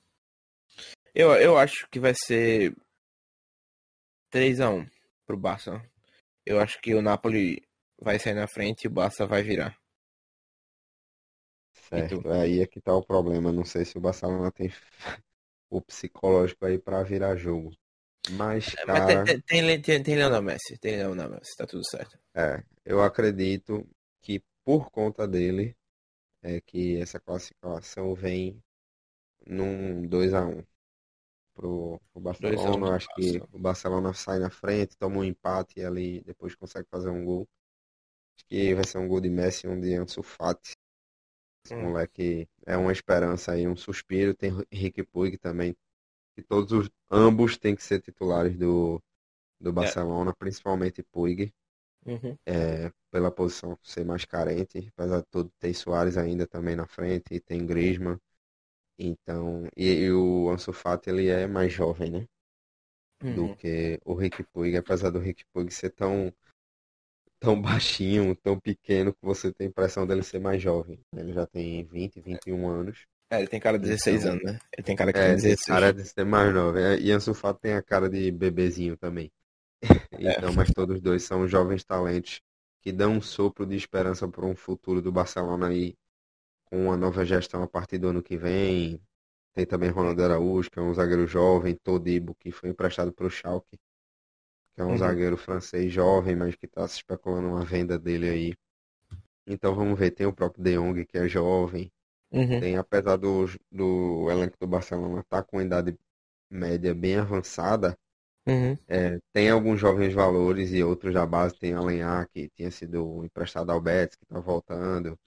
Eu, 1.14 1.32
eu 1.36 1.58
acho 1.58 1.88
que 1.90 2.00
vai 2.00 2.14
ser 2.16 2.76
3x1 4.32 4.88
pro 5.28 5.38
Barça. 5.38 5.84
Eu 6.46 6.60
acho 6.60 6.80
que 6.82 6.96
o 6.96 7.02
Napoli 7.02 7.62
vai 8.02 8.18
sair 8.18 8.34
na 8.34 8.48
frente 8.48 8.86
e 8.86 8.88
o 8.88 8.92
Barça 8.92 9.28
vai 9.28 9.44
virar. 9.44 9.78
Certo, 11.90 12.28
aí 12.32 12.62
é 12.62 12.68
que 12.68 12.82
tá 12.82 12.96
o 12.96 13.06
problema. 13.06 13.52
Não 13.52 13.66
sei 13.66 13.86
se 13.86 13.98
o 13.98 14.02
Barcelona 14.02 14.52
tem 14.52 14.70
o 15.70 15.82
psicológico 15.82 16.66
aí 16.66 16.80
pra 16.80 17.04
virar 17.04 17.36
jogo. 17.36 17.72
Mas, 18.32 18.76
Mas 18.86 19.06
cara, 19.06 19.24
tem, 19.24 19.42
tem, 19.42 19.62
tem, 19.62 19.82
tem, 19.82 20.04
tem 20.04 20.16
Leonel 20.16 20.42
Messi, 20.42 20.78
tem 20.78 20.98
Leonel 20.98 21.30
Messi, 21.30 21.56
tá 21.56 21.66
tudo 21.66 21.84
certo. 21.90 22.20
é, 22.36 22.62
eu 22.84 23.02
acredito 23.02 23.88
que 24.22 24.44
por 24.66 24.92
conta 24.92 25.26
dele 25.26 25.74
é 26.44 26.60
que 26.60 27.00
essa 27.00 27.22
classificação 27.22 28.14
vem 28.14 28.62
num 29.46 30.02
2x1 30.02 30.06
pro, 30.06 30.08
pro 30.08 30.08
2 30.08 30.34
a 30.34 30.46
1 30.46 30.64
Barcelona. 32.16 32.88
Eu 32.88 32.94
pro 32.94 32.94
acho 32.94 33.10
que 33.16 33.42
o 33.52 33.60
Barcelona 33.60 34.14
sai 34.14 34.40
na 34.40 34.50
frente, 34.50 34.98
toma 34.98 35.18
um 35.20 35.24
empate 35.24 35.80
e 35.80 35.86
ali 35.86 36.22
depois 36.24 36.56
consegue 36.56 36.88
fazer 36.90 37.10
um 37.10 37.26
gol. 37.26 37.48
Acho 38.38 38.46
que 38.48 38.76
vai 38.76 38.86
ser 38.86 39.00
um 39.00 39.08
gol 39.08 39.22
de 39.22 39.30
Messi 39.30 39.68
e 39.68 39.70
um 39.70 39.80
de 39.80 39.94
Ansu 39.96 40.24
Fati. 40.24 40.76
Esse 41.66 41.76
Hum. 41.76 41.84
moleque 41.84 42.50
é 42.66 42.78
uma 42.78 42.92
esperança 42.92 43.52
aí, 43.54 43.68
um 43.68 43.76
suspiro. 43.76 44.34
Tem 44.36 44.52
Henrique 44.72 45.04
Puig 45.04 45.38
também. 45.38 45.76
Que 46.36 46.44
todos 46.44 46.72
os 46.74 46.90
ambos 47.12 47.58
têm 47.58 47.76
que 47.76 47.84
ser 47.84 48.02
titulares 48.02 48.58
do, 48.58 49.02
do 49.60 49.74
Barcelona, 49.74 50.34
principalmente 50.36 51.04
Puig, 51.04 51.54
Uhum. 52.06 52.38
é, 52.46 52.92
pela 53.12 53.32
posição 53.32 53.78
ser 53.84 54.06
mais 54.06 54.26
carente. 54.26 54.88
Apesar 54.98 55.20
de 55.22 55.28
tudo, 55.32 55.52
tem 55.60 55.74
Soares 55.74 56.18
ainda 56.18 56.48
também 56.48 56.76
na 56.76 56.88
frente, 56.88 57.34
e 57.34 57.40
tem 57.40 57.66
Griezmann. 57.66 58.20
Então, 59.00 59.66
e, 59.76 59.86
e 60.06 60.12
o 60.12 60.50
Ansu 60.52 60.72
Fati, 60.74 61.10
ele 61.10 61.28
é 61.30 61.48
mais 61.48 61.74
jovem, 61.74 62.12
né? 62.12 62.28
do 63.28 63.50
Uhum. 63.50 63.58
que 63.58 64.00
o 64.06 64.14
Rick 64.16 64.44
Puig, 64.44 64.76
apesar 64.78 65.10
do 65.12 65.20
Rick 65.20 65.46
Puig 65.54 65.72
ser 65.72 65.92
tão 65.92 66.34
tão 67.40 67.60
baixinho, 67.62 68.36
tão 68.36 68.60
pequeno 68.60 69.14
que 69.14 69.20
você 69.24 69.52
tem 69.52 69.68
a 69.68 69.70
impressão 69.70 70.06
dele 70.06 70.24
ser 70.24 70.40
mais 70.40 70.62
jovem. 70.62 71.00
Ele 71.16 71.34
já 71.34 71.46
tem 71.48 71.84
20, 71.86 72.20
21 72.20 72.68
anos. 72.70 73.06
É, 73.30 73.38
ele 73.40 73.48
tem 73.48 73.60
cara 73.60 73.78
de 73.78 73.84
16 73.84 74.26
Então, 74.26 74.26
anos, 74.26 74.44
né? 74.44 74.60
Ele 74.74 74.84
tem 74.86 74.96
cara 74.96 75.14
que 75.14 75.20
É, 75.20 75.34
tem 75.34 75.34
esse 75.34 75.56
16. 75.56 75.60
cara 75.66 75.94
de 75.94 76.06
ser 76.06 76.26
mais 76.26 76.54
novo. 76.54 76.78
É, 76.80 77.00
E 77.00 77.12
Ansu 77.12 77.34
Fati 77.34 77.62
tem 77.62 77.74
a 77.74 77.84
cara 77.84 78.10
de 78.10 78.32
bebezinho 78.32 78.98
também. 78.98 79.32
É. 80.24 80.42
Então, 80.42 80.54
mas 80.54 80.72
todos 80.72 81.02
dois 81.02 81.24
são 81.24 81.48
jovens 81.48 81.84
talentos 81.86 82.42
que 82.82 82.92
dão 82.92 83.14
um 83.14 83.22
sopro 83.22 83.66
de 83.66 83.76
esperança 83.76 84.28
para 84.28 84.46
um 84.46 84.56
futuro 84.56 85.02
do 85.02 85.12
Barcelona 85.12 85.70
aí 85.70 85.96
com 86.70 86.86
uma 86.86 86.98
nova 86.98 87.26
gestão 87.26 87.64
a 87.64 87.68
partir 87.68 87.98
do 87.98 88.10
ano 88.10 88.24
que 88.24 88.38
vem. 88.38 89.02
Tem 89.56 89.66
também 89.68 89.90
Ronaldo 89.92 90.24
Araújo, 90.24 90.72
que 90.72 90.80
é 90.80 90.84
um 90.84 90.94
zagueiro 90.94 91.28
jovem, 91.28 91.76
Todibo, 91.84 92.36
que 92.36 92.52
foi 92.52 92.70
emprestado 92.70 93.14
para 93.14 93.28
o 93.28 93.30
Schalke, 93.32 93.78
que 94.76 94.82
é 94.82 94.86
um 94.86 94.96
Uhum. 94.96 94.98
zagueiro 94.98 95.38
francês 95.38 95.92
jovem, 95.92 96.36
mas 96.36 96.56
que 96.56 96.66
está 96.66 96.88
se 96.88 96.98
especulando 96.98 97.48
uma 97.50 97.66
venda 97.66 97.98
dele 98.00 98.30
aí. 98.30 98.56
Então 99.48 99.76
vamos 99.76 99.98
ver, 100.00 100.12
tem 100.12 100.28
o 100.28 100.34
próprio 100.34 100.64
De 100.64 100.76
Jong, 100.78 101.06
que 101.06 101.18
é 101.18 101.28
jovem. 101.28 101.92
Uhum. 102.32 102.62
Tem, 102.62 102.78
apesar 102.78 103.18
do, 103.18 103.46
do 103.72 104.30
elenco 104.32 104.58
do 104.60 104.68
Barcelona 104.68 105.22
estar 105.22 105.44
com 105.44 105.62
idade 105.62 105.98
média 106.52 106.94
bem 106.96 107.18
avançada, 107.18 107.98
Uhum. 108.48 108.78
é, 108.88 109.20
tem 109.34 109.50
alguns 109.50 109.80
jovens 109.80 110.14
valores 110.14 110.72
e 110.74 110.84
outros 110.84 111.14
da 111.14 111.26
base. 111.26 111.58
Tem 111.60 111.74
Alenhar, 111.74 112.28
que 112.30 112.50
tinha 112.52 112.72
sido 112.72 113.24
emprestado 113.26 113.72
ao 113.72 113.82
Betis, 113.82 114.16
que 114.18 114.24
está 114.26 114.40
voltando. 114.40 115.18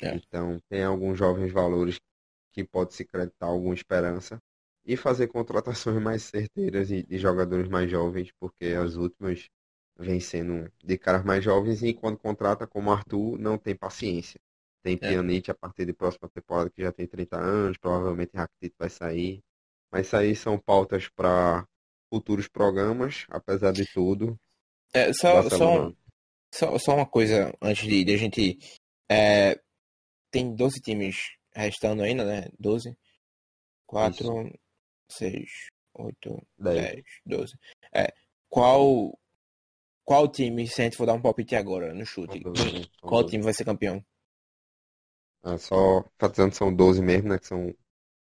É. 0.00 0.14
Então, 0.14 0.60
tem 0.68 0.84
alguns 0.84 1.18
jovens 1.18 1.52
valores 1.52 1.98
que 2.52 2.64
pode 2.64 2.94
se 2.94 3.02
acreditar 3.02 3.46
alguma 3.46 3.74
esperança. 3.74 4.38
e 4.84 4.96
fazer 4.96 5.26
contratações 5.28 6.00
mais 6.00 6.22
certeiras 6.22 6.88
de, 6.88 7.02
de 7.02 7.18
jogadores 7.18 7.68
mais 7.68 7.90
jovens, 7.90 8.30
porque 8.38 8.66
as 8.66 8.94
últimas 8.94 9.48
vêm 9.98 10.20
sendo 10.20 10.70
de 10.84 10.96
caras 10.98 11.24
mais 11.24 11.42
jovens 11.42 11.82
e 11.82 11.92
quando 11.92 12.18
contrata 12.18 12.66
como 12.66 12.90
Arthur 12.92 13.38
não 13.38 13.58
tem 13.58 13.74
paciência. 13.74 14.38
Tem 14.82 14.94
É. 14.94 14.98
Pjanic 14.98 15.50
a 15.50 15.54
partir 15.54 15.86
de 15.86 15.92
próxima 15.92 16.28
temporada 16.28 16.70
que 16.70 16.82
já 16.82 16.92
tem 16.92 17.06
30 17.06 17.36
anos, 17.36 17.78
provavelmente 17.78 18.36
Rakitic 18.36 18.74
vai 18.78 18.88
sair. 18.88 19.40
Mas 19.90 20.06
isso 20.06 20.16
aí 20.16 20.36
são 20.36 20.58
pautas 20.58 21.08
para 21.08 21.66
futuros 22.08 22.46
programas, 22.46 23.26
apesar 23.28 23.72
de 23.72 23.84
tudo. 23.92 24.38
É, 24.92 25.12
só, 25.12 25.42
só, 26.52 26.78
só 26.78 26.94
uma 26.94 27.06
coisa 27.06 27.52
antes 27.60 27.88
de, 27.88 28.04
de 28.04 28.14
a 28.14 28.16
gente. 28.16 28.58
é, 29.10 29.60
tem 30.36 30.54
12 30.54 30.80
times 30.80 31.16
restando 31.54 32.02
ainda, 32.02 32.24
né? 32.24 32.48
12. 32.58 32.96
4, 33.86 34.50
6, 35.10 35.68
8, 35.94 36.46
10. 36.58 36.82
10, 36.94 37.04
12. 37.24 37.52
É, 37.94 38.12
qual. 38.48 39.18
Qual 40.04 40.28
time, 40.28 40.68
se 40.68 40.80
a 40.80 40.84
gente 40.84 40.96
for 40.96 41.04
dar 41.04 41.14
um 41.14 41.20
palpite 41.20 41.56
agora 41.56 41.92
no 41.92 42.06
chute, 42.06 42.38
12, 42.38 42.64
né? 42.64 42.70
São 43.00 43.08
qual 43.08 43.22
12. 43.22 43.30
time 43.32 43.42
vai 43.42 43.52
ser 43.52 43.64
campeão? 43.64 44.04
Ah, 45.42 45.58
só 45.58 46.04
fazendo 46.18 46.54
são 46.54 46.74
12 46.74 47.02
mesmo, 47.02 47.28
né? 47.28 47.38
Que 47.38 47.46
são, 47.46 47.74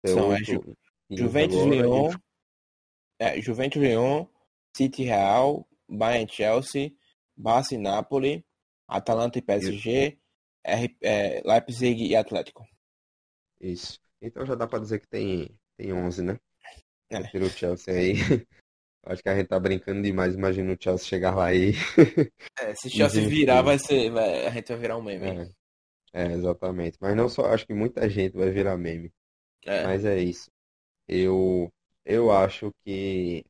São, 0.07 0.33
é, 0.33 0.39
Ju- 0.39 0.61
15 1.09 1.23
Juventus, 1.23 1.57
agora, 1.59 1.75
Lyon, 1.75 2.09
os- 2.09 2.17
é, 3.19 3.41
Juventus, 3.41 3.83
Lyon, 3.83 4.27
City 4.77 5.05
Real, 5.05 5.69
Bayern, 5.89 6.31
Chelsea, 6.31 6.93
Barça 7.37 7.75
e 7.75 7.79
Napoli, 7.79 8.45
Atalanta 8.87 9.39
e 9.39 9.43
PSG, 9.43 10.19
R, 10.65 10.97
é, 11.03 11.43
Leipzig 11.45 12.07
e 12.07 12.17
Atlético. 12.17 12.67
Isso. 13.61 13.99
Então 14.21 14.47
já 14.47 14.55
dá 14.55 14.67
pra 14.67 14.79
dizer 14.79 15.01
que 15.01 15.09
tem, 15.09 15.49
tem 15.77 15.93
11, 15.93 16.23
né? 16.23 16.39
É. 17.11 17.23
Tira 17.25 17.45
o 17.45 17.51
Chelsea 17.51 17.95
aí. 17.95 18.15
Acho 19.05 19.23
que 19.23 19.29
a 19.29 19.37
gente 19.37 19.49
tá 19.49 19.59
brincando 19.59 20.01
demais. 20.03 20.35
Imagina 20.35 20.73
o 20.73 20.77
Chelsea 20.81 21.07
chegar 21.09 21.35
lá 21.35 21.53
e. 21.53 21.73
É, 22.61 22.75
se 22.75 22.89
Chelsea 22.89 23.23
Enfim. 23.23 23.31
virar, 23.31 23.63
vai 23.63 23.79
ser, 23.79 24.11
vai- 24.11 24.47
a 24.47 24.51
gente 24.51 24.69
vai 24.69 24.79
virar 24.79 24.97
um 24.97 25.03
meme. 25.03 25.53
É, 26.13 26.23
é, 26.25 26.33
exatamente. 26.33 26.97
Mas 27.01 27.17
não 27.17 27.29
só, 27.29 27.47
acho 27.47 27.67
que 27.67 27.75
muita 27.75 28.09
gente 28.09 28.37
vai 28.37 28.51
virar 28.51 28.77
meme. 28.77 29.13
É. 29.65 29.85
Mas 29.85 30.05
é 30.05 30.19
isso. 30.19 30.51
Eu, 31.09 31.73
eu 32.05 32.31
acho 32.31 32.73
que 32.85 33.45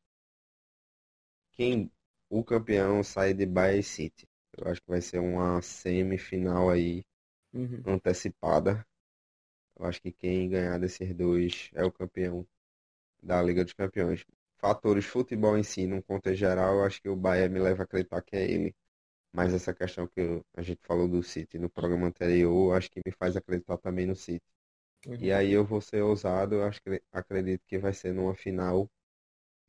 quem 1.53 1.91
o 2.31 2.43
campeão 2.43 3.03
sai 3.03 3.35
de 3.35 3.45
Bayern 3.45 3.83
City. 3.83 4.27
Eu 4.65 4.73
acho 4.73 4.81
que 4.83 4.89
vai 4.91 5.01
ser 5.03 5.19
uma 5.21 5.61
semifinal 5.63 6.71
aí 6.71 7.05
Uhum. 7.55 7.87
antecipada. 7.87 8.87
Eu 9.79 9.87
acho 9.87 10.01
que 10.03 10.13
quem 10.13 10.49
ganhar 10.49 10.79
desses 10.79 11.15
dois 11.15 11.71
é 11.75 11.85
o 11.85 11.93
campeão 11.93 12.47
da 13.23 13.43
Liga 13.43 13.65
dos 13.65 13.73
Campeões. 13.75 14.25
Fatores 14.59 15.05
futebol 15.07 15.59
em 15.59 15.63
si, 15.65 15.87
num 15.87 16.03
contexto 16.03 16.39
geral, 16.41 16.77
eu 16.77 16.85
acho 16.85 17.03
que 17.03 17.09
o 17.09 17.17
Bayern 17.17 17.55
me 17.55 17.61
leva 17.61 17.83
a 17.83 17.85
acreditar 17.85 18.23
que 18.23 18.37
é 18.37 18.51
ele. 18.51 18.75
Mas 19.33 19.55
essa 19.55 19.75
questão 19.75 20.07
que 20.09 20.21
eu- 20.21 20.47
a 20.55 20.63
gente 20.63 20.81
falou 20.85 21.09
do 21.09 21.23
City 21.23 21.59
no 21.59 21.71
programa 21.71 22.07
anterior, 22.09 22.77
acho 22.77 22.91
que 22.91 23.01
me 23.07 23.13
faz 23.13 23.37
acreditar 23.37 23.79
também 23.79 24.07
no 24.07 24.17
City. 24.17 24.45
Uhum. 25.07 25.21
E 25.21 25.33
aí 25.33 25.53
eu 25.53 25.65
vou 25.67 25.81
ser 25.81 26.03
ousado, 26.03 26.57
eu 26.57 26.65
acho 26.65 26.83
que 26.83 27.03
acredito 27.13 27.65
que 27.67 27.79
vai 27.79 27.95
ser 27.95 28.13
numa 28.15 28.35
final 28.35 28.91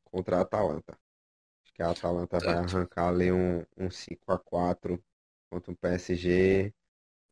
contra 0.05 0.37
a 0.37 0.41
Atalanta. 0.41 0.97
Que 1.73 1.83
a 1.83 1.91
Atalanta 1.91 2.39
vai 2.41 2.57
arrancar 2.57 3.09
ali 3.09 3.31
um, 3.31 3.63
um 3.77 3.89
5 3.91 4.31
a 4.31 4.39
4 4.39 5.03
contra 5.49 5.71
o 5.71 5.75
PSG. 5.77 6.73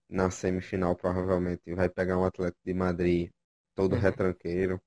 Na 0.10 0.30
semifinal, 0.32 0.96
provavelmente, 0.96 1.74
vai 1.76 1.90
pegar 1.90 2.18
um 2.18 2.26
Atlético 2.26 2.62
de 2.66 2.74
Madrid 2.74 3.32
todo 3.76 3.96
Uhum. 3.96 3.96
retranqueiro. 3.96 4.82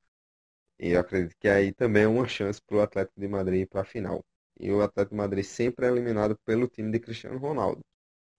E 0.78 0.90
eu 0.90 1.00
acredito 1.00 1.36
que 1.38 1.48
aí 1.48 1.72
também 1.72 2.04
é 2.04 2.08
uma 2.08 2.28
chance 2.28 2.60
para 2.62 2.76
o 2.76 2.80
Atlético 2.82 3.20
de 3.20 3.28
Madrid 3.28 3.62
ir 3.62 3.66
para 3.68 3.80
a 3.82 3.84
final. 3.84 4.24
E 4.58 4.70
o 4.72 4.82
Atlético 4.82 5.14
de 5.14 5.18
Madrid 5.18 5.44
sempre 5.44 5.86
é 5.86 5.90
eliminado 5.90 6.38
pelo 6.44 6.68
time 6.68 6.90
de 6.92 7.00
Cristiano 7.00 7.38
Ronaldo. 7.38 7.80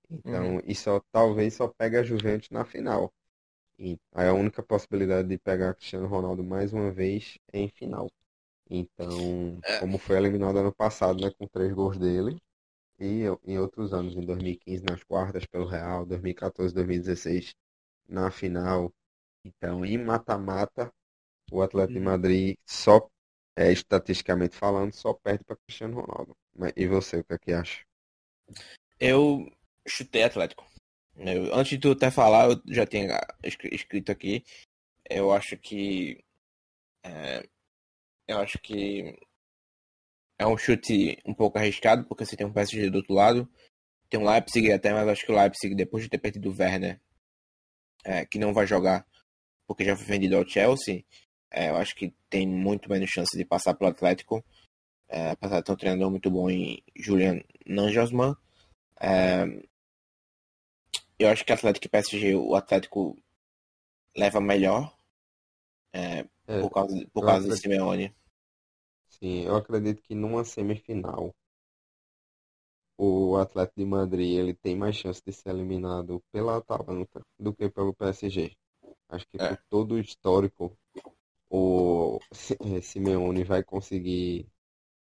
Então, 0.10 0.62
e 0.65 0.75
só 0.75 1.01
talvez 1.12 1.54
só 1.56 1.67
pega 1.69 2.01
a 2.01 2.04
Juventus 2.04 2.49
na 2.51 2.65
final. 2.65 3.13
E 3.80 3.97
aí 4.13 4.28
a 4.30 4.34
única 4.34 4.63
possibilidade 4.63 5.28
de 5.30 5.38
pegar 5.39 5.75
Cristiano 5.75 6.08
Ronaldo 6.08 6.43
mais 6.43 6.73
uma 6.73 6.91
vez 6.91 7.38
é 7.54 7.60
em 7.60 7.69
final. 7.69 8.10
Então, 8.69 9.63
É. 9.63 9.80
como 9.80 9.97
foi 9.97 10.17
eliminado 10.17 10.58
ano 10.60 10.73
passado, 10.73 11.19
né, 11.21 11.32
com 11.32 11.47
três 11.47 11.73
gols 11.73 11.97
dele, 11.97 12.38
e 12.99 13.23
em 13.45 13.60
outros 13.60 13.93
anos, 13.93 14.15
em 14.15 14.21
2015 14.25 14.84
nas 14.86 15.04
quartas 15.04 15.45
pelo 15.45 15.65
Real, 15.67 16.06
2014, 16.06 16.73
2016 16.75 17.56
na 18.10 18.32
final. 18.32 18.93
Então, 19.45 19.86
em 19.86 19.97
mata-mata, 19.97 20.91
o 21.51 21.62
Atlético 21.62 21.93
de 21.99 21.99
Uhum. 21.99 22.06
Madrid 22.06 22.58
só, 22.67 23.10
é, 23.56 23.71
estatisticamente 23.71 24.56
falando, 24.56 24.93
só 24.93 25.13
perde 25.13 25.43
para 25.45 25.58
Cristiano 25.58 26.01
Ronaldo. 26.01 26.36
Mas, 26.56 26.73
e 26.78 26.88
você, 26.88 27.17
o 27.19 27.23
que 27.25 27.34
é 27.34 27.38
que 27.39 27.54
acha? 27.54 27.84
Eu 28.99 29.49
chutei 29.88 30.23
Atlético. 30.23 30.65
Eu- 31.17 31.54
antes 31.56 31.71
de 31.71 31.80
tu 31.80 31.91
até 31.91 32.12
falar, 32.12 32.49
eu 32.51 32.62
já 32.73 32.86
tinha 32.86 33.19
escri- 33.43 33.73
escrito 33.75 34.12
aqui. 34.12 34.43
Eu 35.10 35.34
acho 35.34 35.58
que. 35.58 36.23
é, 37.04 37.47
eu 38.28 38.40
acho 38.40 38.60
que. 38.60 39.18
É 40.38 40.46
um 40.46 40.58
chute 40.58 41.18
um 41.26 41.34
pouco 41.34 41.58
arriscado, 41.58 42.06
porque 42.06 42.26
você 42.26 42.36
tem 42.36 42.46
um 42.46 42.52
PSG 42.52 42.90
do 42.90 42.98
outro 42.98 43.14
lado. 43.14 43.50
Tem 44.10 44.20
um 44.20 44.30
Leipzig 44.30 44.72
até, 44.72 44.94
mas 44.94 45.08
acho 45.08 45.26
que 45.26 45.32
o 45.32 45.36
Leipzig, 45.36 45.74
depois 45.76 46.04
de 46.04 46.10
ter 46.10 46.18
perdido 46.18 46.50
o 46.50 46.56
Werner, 46.58 47.00
é, 48.04 48.26
que 48.26 48.38
não 48.38 48.54
vai 48.54 48.68
jogar, 48.68 49.06
porque 49.66 49.86
já 49.86 49.96
foi 49.96 50.06
vendido 50.06 50.36
ao 50.36 50.48
Chelsea, 50.48 51.06
é, 51.52 51.70
eu 51.70 51.78
acho 51.78 51.96
que 51.96 52.14
tem 52.30 52.46
muito 52.46 52.90
menos 52.90 53.10
chance 53.10 53.38
de 53.38 53.46
passar 53.46 53.74
pelo 53.74 53.90
Atlético. 53.90 54.44
É, 55.08 55.32
apesar 55.32 55.60
de 55.60 55.66
ter 55.66 55.72
um 55.72 55.78
treinador 55.78 56.12
muito 56.12 56.30
bom 56.30 56.50
em 56.50 56.84
Julian 56.96 57.42
Nagelsmann. 57.66 58.36
É, 59.00 59.46
eu 61.18 61.30
acho 61.30 61.46
que 61.46 61.54
Atlético 61.54 61.86
e 61.86 61.90
PSG, 61.90 62.36
o 62.36 62.56
Atlético 62.56 63.18
leva 64.18 64.42
melhor 64.42 64.98
é, 65.94 66.26
É, 66.47 66.62
por 66.62 66.69
causa, 66.71 67.08
por 67.13 67.21
causa 67.25 67.38
acredito- 67.47 67.62
Simeone. 67.62 68.15
Sim, 69.08 69.45
eu 69.45 69.55
acredito 69.55 70.01
que 70.01 70.13
numa 70.13 70.43
semifinal 70.43 71.34
o 72.97 73.36
Atlético 73.38 73.79
de 73.79 73.86
Madrid 73.86 74.38
ele 74.38 74.53
tem 74.53 74.75
mais 74.75 74.95
chance 74.95 75.21
de 75.25 75.31
ser 75.34 75.49
eliminado 75.49 76.21
pela 76.31 76.58
Atalanta 76.58 77.21
do 77.38 77.53
que 77.53 77.69
pelo 77.69 77.93
PSG. 77.93 78.55
Acho 79.10 79.27
que 79.27 79.38
É. 79.41 79.49
por 79.49 79.58
todo 79.69 79.93
o 79.95 79.99
histórico 79.99 80.77
o 81.49 82.19
eh, 82.62 82.81
Simeone 82.81 83.43
vai 83.43 83.63
conseguir 83.63 84.47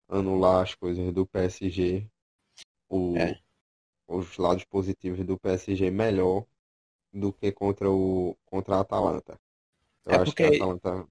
anular 0.09 0.63
as 0.63 0.75
coisas 0.75 1.13
do 1.13 1.27
PSG, 1.27 2.09
o, 2.89 3.17
É. 3.17 3.39
os 4.07 4.37
lados 4.39 4.65
positivos 4.65 5.25
do 5.27 5.39
PSG 5.39 5.91
melhor 5.91 6.47
do 7.13 7.33
que 7.33 7.53
contra 7.53 7.91
o 7.91 8.37
contra 8.47 8.77
a 8.77 8.81
Atalanta. 8.81 9.39
Eu 10.07 10.13
É 10.13 10.17
acho 10.23 10.35
que 10.35 10.43
a 10.43 10.47
porque- 10.47 10.57
Atalanta 10.63 11.09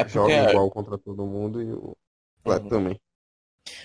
É 0.00 0.08
joga 0.08 0.28
porque, 0.28 0.50
igual 0.50 0.70
contra 0.70 0.98
todo 0.98 1.26
mundo 1.26 1.62
e 1.62 1.72
o 1.72 1.96
Atlético 2.44 2.74
Uhum. 2.74 2.82
também. 2.84 3.00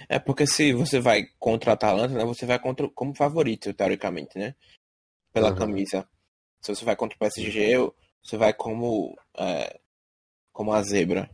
é 0.10 0.20
porque 0.20 0.48
se 0.48 0.74
você 0.74 1.00
vai 1.00 1.24
contra 1.40 1.72
a 1.72 1.74
Atalanta, 1.74 2.14
né, 2.14 2.24
você 2.26 2.46
vai 2.46 2.60
contra 2.60 2.90
como 2.90 3.16
favorito, 3.16 3.74
teoricamente, 3.74 4.38
né? 4.38 4.56
Pela 5.34 5.50
Aham. 5.50 5.58
camisa. 5.60 6.08
Se 6.62 6.74
você 6.74 6.86
vai 6.86 6.96
contra 6.96 7.16
o 7.16 7.20
PSG, 7.20 7.78
você 8.24 8.38
vai 8.38 8.54
como, 8.54 9.16
é, 9.38 9.80
como 10.54 10.72
a 10.74 10.82
zebra. 10.82 11.30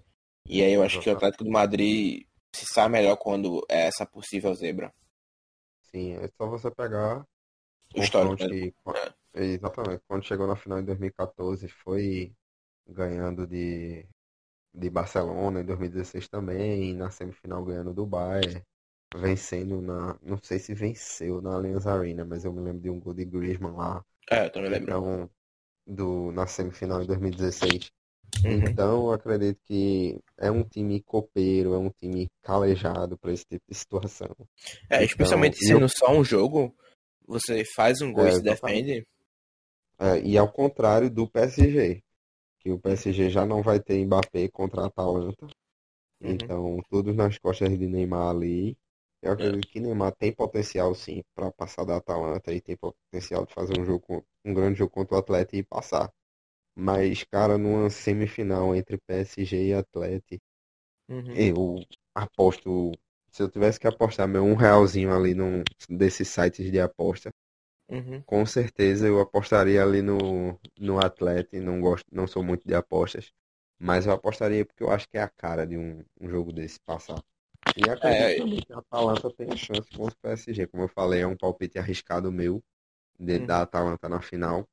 E 0.46 0.62
aí 0.64 0.74
eu 0.74 0.84
acho 0.84 1.00
que 1.00 1.10
o. 1.10 1.14
Atlético 1.16 1.44
de 1.44 1.50
Madrid 1.50 2.26
se 2.54 2.66
sai 2.66 2.90
melhor 2.90 3.16
quando 3.18 3.66
é 3.70 3.88
essa 3.88 4.06
possível 4.06 4.54
zebra. 4.56 4.94
Sim, 5.84 6.14
é 6.16 6.28
só 6.30 6.48
você 6.48 6.72
pegar 6.72 7.26
O 7.96 8.00
histórico, 8.02 8.44
né? 8.44 8.50
que- 8.50 8.74
Exatamente. 9.34 10.04
Quando 10.08 10.26
chegou 10.26 10.48
na 10.48 10.56
final 10.56 10.80
em 10.80 10.86
2014, 10.86 11.68
foi 11.70 12.34
ganhando 12.88 13.48
de, 13.48 14.06
de 14.74 14.90
Barcelona, 14.90 15.62
em 15.62 15.66
2016 15.66 16.28
também, 16.28 16.94
na 16.94 17.10
semifinal 17.10 17.64
ganhando 17.64 17.94
do 17.94 18.06
Bayern, 18.06 18.62
vencendo 19.16 19.82
na. 19.82 20.18
Não 20.22 20.38
sei 20.42 20.60
se 20.60 20.74
venceu 20.74 21.42
na 21.42 21.56
Allianz 21.56 21.86
Arena, 21.88 22.26
mas 22.26 22.46
eu 22.46 22.54
me 22.54 22.62
lembro 22.62 22.82
de 22.82 22.90
um 22.90 23.00
gol 23.00 23.14
de 23.14 23.26
Griezmann 23.26 23.76
lá. 23.76 24.04
É, 24.30 24.46
eu 24.46 24.52
também 24.52 24.70
lembro. 24.70 24.90
Então, 24.90 25.30
do, 25.86 26.32
na 26.32 26.48
semifinal 26.48 27.02
em 27.04 27.06
2016. 27.06 27.92
Uhum. 28.46 28.52
Então, 28.54 29.08
eu 29.08 29.12
acredito 29.12 29.60
que 29.66 30.18
é 30.38 30.50
um 30.50 30.64
time 30.64 31.02
copeiro, 31.02 31.74
é 31.74 31.78
um 31.78 31.90
time 31.90 32.30
calejado 32.42 33.18
para 33.18 33.34
esse 33.34 33.46
tipo 33.46 33.64
de 33.68 33.76
situação. 33.76 34.34
É, 34.90 35.04
especialmente 35.04 35.58
Então, 35.64 35.80
sendo 35.80 35.90
só 35.90 36.12
um 36.12 36.24
jogo, 36.24 36.74
você 37.28 37.64
faz 37.76 38.02
um 38.02 38.14
gol 38.14 38.26
É, 38.26 38.30
e 38.30 38.32
se 38.34 38.42
defende. 38.42 39.06
É, 40.00 40.20
e 40.22 40.38
ao 40.38 40.52
contrário 40.52 41.10
do 41.10 41.28
PSG, 41.28 42.02
que 42.62 42.72
o 42.72 42.80
PSG 42.80 43.30
já 43.30 43.46
não 43.46 43.62
vai 43.64 43.80
ter 43.80 44.04
Mbappé 44.06 44.50
contra 44.50 44.84
a 44.84 44.88
Atalanta. 44.88 45.48
Uhum. 46.22 46.52
Então, 46.52 46.80
tudo 46.90 47.14
nas 47.14 47.38
costas 47.40 47.78
de 47.78 47.88
Neymar 47.88 48.30
ali. 48.36 48.78
É. 49.24 49.24
Eu 49.24 49.32
acredito 49.34 49.70
que 49.70 49.80
Neymar 49.80 50.14
tem 50.16 50.32
potencial 50.34 50.94
sim 50.96 51.24
para 51.36 51.52
passar 51.52 51.86
da 51.86 51.98
Atalanta 51.98 52.54
e 52.54 52.62
tem 52.62 52.78
potencial 52.78 53.46
de 53.46 53.54
fazer 53.54 53.74
um 53.80 53.86
jogo 53.86 54.26
um 54.46 54.54
grande 54.54 54.80
jogo 54.80 54.92
contra 54.92 55.16
o 55.16 55.20
Atlético 55.20 55.58
e 55.58 55.64
passar. 55.64 56.12
Mas, 56.76 57.24
cara, 57.26 57.58
numa 57.58 57.90
semifinal 57.92 58.76
entre 58.76 58.98
PSG 59.08 59.70
e 59.70 59.74
Atlético, 59.76 60.44
Uhum. 61.10 61.46
eu 61.46 61.86
aposto. 62.16 62.92
Se 63.32 63.42
eu 63.44 63.50
tivesse 63.50 63.80
que 63.80 63.88
apostar 63.88 64.28
meu 64.28 64.44
um 64.44 64.56
realzinho 64.56 65.14
ali 65.14 65.34
num 65.34 65.64
desses 65.90 66.28
sites 66.28 66.70
de 66.72 66.80
aposta, 66.80 67.32
Uhum. 67.92 68.26
com 68.26 68.46
certeza 68.46 69.08
eu 69.08 69.20
apostaria 69.20 69.84
ali 69.84 70.02
no, 70.02 70.60
no 70.80 71.00
Atlético. 71.00 71.64
Não 71.64 71.82
gosto, 71.82 72.06
não 72.12 72.28
sou 72.28 72.44
muito 72.44 72.68
de 72.68 72.76
apostas, 72.76 73.32
mas 73.80 74.06
eu 74.06 74.14
apostaria 74.14 74.66
porque 74.66 74.84
eu 74.84 74.92
acho 74.92 75.08
que 75.10 75.18
é 75.18 75.24
a 75.24 75.30
cara 75.30 75.66
de 75.68 75.78
um, 75.78 76.04
um 76.20 76.30
jogo 76.30 76.52
desse 76.54 76.80
passar. 76.82 77.24
E 77.76 77.90
acredito 77.90 78.34
É. 78.34 78.38
também 78.38 78.62
que 78.62 78.74
a 78.74 78.80
Atalanta 78.80 79.32
tem 79.32 79.56
chance 79.58 79.92
contra 79.92 80.16
o 80.18 80.22
PSG. 80.22 80.68
Como 80.68 80.84
eu 80.84 80.90
falei, 80.90 81.22
é 81.22 81.28
um 81.28 81.38
palpite 81.38 81.80
arriscado 81.80 82.32
meu 82.32 82.64
de, 83.20 83.40
Uhum. 83.40 83.48
da 83.48 83.62
Atalanta 83.64 84.10
na 84.10 84.22
final. 84.22 84.68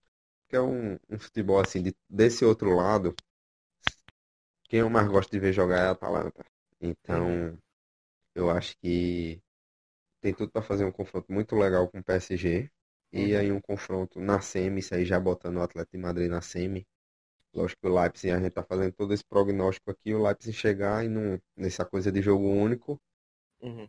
Que 0.48 0.56
é 0.56 0.62
um, 0.62 0.94
um 1.10 1.18
futebol 1.18 1.60
assim, 1.60 1.82
de- 1.82 1.96
desse 2.10 2.44
outro 2.44 2.74
lado, 2.76 3.16
quem 4.68 4.80
eu 4.80 4.90
mais 4.90 5.08
gosto 5.08 5.30
de 5.30 5.38
ver 5.38 5.52
jogar 5.52 5.78
é 5.78 5.88
a 5.88 5.90
Atalanta. 5.92 6.44
Então, 6.80 7.58
eu 8.34 8.50
acho 8.50 8.76
que 8.78 9.40
tem 10.22 10.34
tudo 10.34 10.52
para 10.52 10.62
fazer 10.62 10.84
um 10.84 10.92
confronto 10.92 11.32
muito 11.32 11.56
legal 11.56 11.88
com 11.90 12.00
o 12.00 12.04
PSG. 12.04 12.70
E 13.12 13.34
Uhum. 13.34 13.36
aí 13.36 13.52
um 13.52 13.60
confronto 13.60 14.20
na 14.20 14.40
semi, 14.40 14.80
isso 14.80 14.94
aí 14.94 15.04
já 15.04 15.20
botando 15.20 15.56
o 15.58 15.62
Atlético 15.62 15.96
de 15.98 16.02
Madrid 16.02 16.30
na 16.30 16.40
semi. 16.42 16.86
Lógico 17.54 17.82
que 17.82 17.88
o 17.88 17.94
Leipzig, 18.00 18.32
a 18.32 18.40
gente 18.40 18.52
tá 18.52 18.62
fazendo 18.64 18.92
todo 18.94 19.14
esse 19.14 19.24
prognóstico 19.24 19.90
aqui, 19.90 20.14
o 20.14 20.22
Leipzig 20.24 20.54
chegar 20.56 21.04
e 21.04 21.08
não, 21.08 21.40
nessa 21.56 21.84
coisa 21.84 22.12
de 22.12 22.22
jogo 22.22 22.46
único 22.48 23.00
Uhum. 23.60 23.88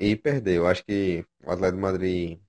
e 0.00 0.16
perder. 0.16 0.56
Eu 0.56 0.66
acho 0.66 0.84
que 0.84 1.24
o 1.44 1.50
Atlético 1.50 1.76
de 1.76 1.82
Madrid, 1.82 2.40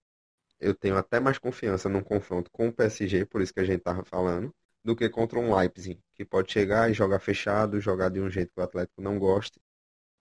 eu 0.59 0.75
tenho 0.75 0.97
até 0.97 1.19
mais 1.19 1.37
confiança 1.39 1.89
num 1.89 2.03
confronto 2.03 2.51
com 2.51 2.67
o 2.69 2.73
PSG, 2.73 3.25
por 3.25 3.41
isso 3.41 3.53
que 3.53 3.59
a 3.61 3.65
gente 3.65 3.81
tava 3.81 4.03
falando, 4.05 4.53
do 4.85 4.95
que 4.95 5.09
contra 5.09 5.39
um 5.39 5.55
Leipzig, 5.55 5.99
que 6.15 6.25
pode 6.25 6.51
chegar 6.53 6.89
e 6.91 6.93
jogar 6.93 7.19
fechado, 7.19 7.81
jogar 7.81 8.09
de 8.09 8.21
um 8.21 8.29
jeito 8.29 8.53
que 8.53 8.61
o 8.61 8.63
Atlético 8.63 9.01
não 9.01 9.19
goste, 9.19 9.59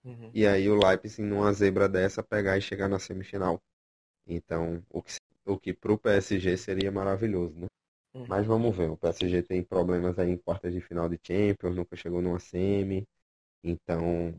Uhum. 0.04 0.34
e 0.34 0.46
aí 0.46 0.68
o 0.70 0.76
Leipzig, 0.76 1.22
numa 1.22 1.52
zebra 1.52 1.88
dessa, 1.88 2.22
pegar 2.22 2.58
e 2.58 2.62
chegar 2.62 2.88
na 2.88 2.98
semifinal. 2.98 3.62
Então, 4.26 4.84
o 4.90 5.02
que, 5.02 5.12
o 5.48 5.58
que 5.58 5.72
pro 5.74 5.98
PSG 5.98 6.56
seria 6.56 6.92
maravilhoso, 6.92 7.54
né? 7.58 7.68
Uhum. 8.14 8.28
Mas 8.28 8.46
vamos 8.46 8.76
ver, 8.76 8.90
o 8.90 8.96
PSG 8.98 9.42
tem 9.42 9.62
problemas 9.64 10.18
aí 10.18 10.30
em 10.30 10.38
quartas 10.38 10.72
de 10.74 10.80
final 10.82 11.08
de 11.08 11.18
Champions, 11.24 11.76
nunca 11.76 11.96
chegou 11.96 12.22
numa 12.22 12.40
semi, 12.40 13.06
então 13.64 14.34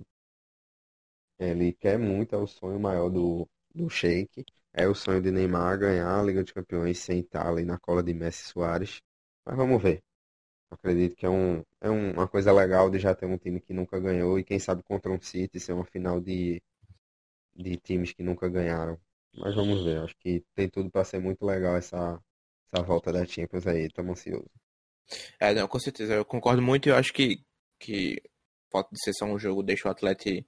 ele 1.39 1.73
quer 1.73 1.97
muito, 1.97 2.35
é 2.35 2.37
o 2.37 2.47
sonho 2.47 2.79
maior 2.79 3.09
do, 3.09 3.47
do 3.73 3.89
Sheik, 3.89 4.45
é 4.73 4.87
o 4.87 4.95
sonho 4.95 5.21
de 5.21 5.31
Neymar 5.31 5.77
ganhar 5.79 6.19
a 6.19 6.23
Liga 6.23 6.43
dos 6.43 6.51
Campeões 6.51 6.99
sem 6.99 7.19
estar 7.21 7.47
ali 7.47 7.63
na 7.65 7.77
cola 7.79 8.03
de 8.03 8.13
Messi 8.13 8.43
Soares, 8.49 9.01
mas 9.45 9.55
vamos 9.57 9.81
ver. 9.81 10.01
Acredito 10.71 11.15
que 11.17 11.25
é, 11.25 11.29
um, 11.29 11.63
é 11.81 11.89
um- 11.91 12.13
uma 12.13 12.27
coisa 12.27 12.51
legal 12.53 12.89
de 12.91 12.99
já 12.99 13.15
ter 13.15 13.25
um 13.27 13.37
time 13.37 13.61
que 13.61 13.73
nunca 13.73 13.99
ganhou 13.99 14.39
e 14.39 14.43
quem 14.43 14.59
sabe 14.59 14.83
contra 14.83 15.11
um 15.11 15.21
City 15.21 15.59
ser 15.59 15.73
uma 15.73 15.85
final 15.85 16.21
de, 16.21 16.61
de 17.55 17.77
times 17.77 18.13
que 18.13 18.23
nunca 18.23 18.49
ganharam. 18.49 18.99
Mas 19.37 19.55
vamos 19.55 19.83
ver, 19.83 19.99
acho 20.01 20.15
que 20.17 20.43
tem 20.55 20.69
tudo 20.69 20.89
para 20.89 21.03
ser 21.05 21.19
muito 21.19 21.45
legal 21.45 21.75
essa, 21.77 22.21
essa 22.71 22.83
volta 22.83 23.11
da 23.11 23.25
Champions 23.25 23.67
aí, 23.67 23.85
estamos 23.85 24.19
ansiosos. 24.19 24.49
É, 25.39 25.53
não, 25.53 25.67
com 25.67 25.79
certeza, 25.79 26.13
eu 26.13 26.25
concordo 26.25 26.61
muito 26.61 26.87
e 26.87 26.91
eu 26.91 26.95
acho 26.95 27.13
que, 27.13 27.43
que 27.79 28.21
fato 28.71 28.89
de 28.91 29.01
ser 29.03 29.13
só 29.13 29.25
um 29.25 29.39
jogo 29.39 29.63
deixa 29.63 29.87
o 29.87 29.91
atleta 29.91 30.29
em 30.29 30.45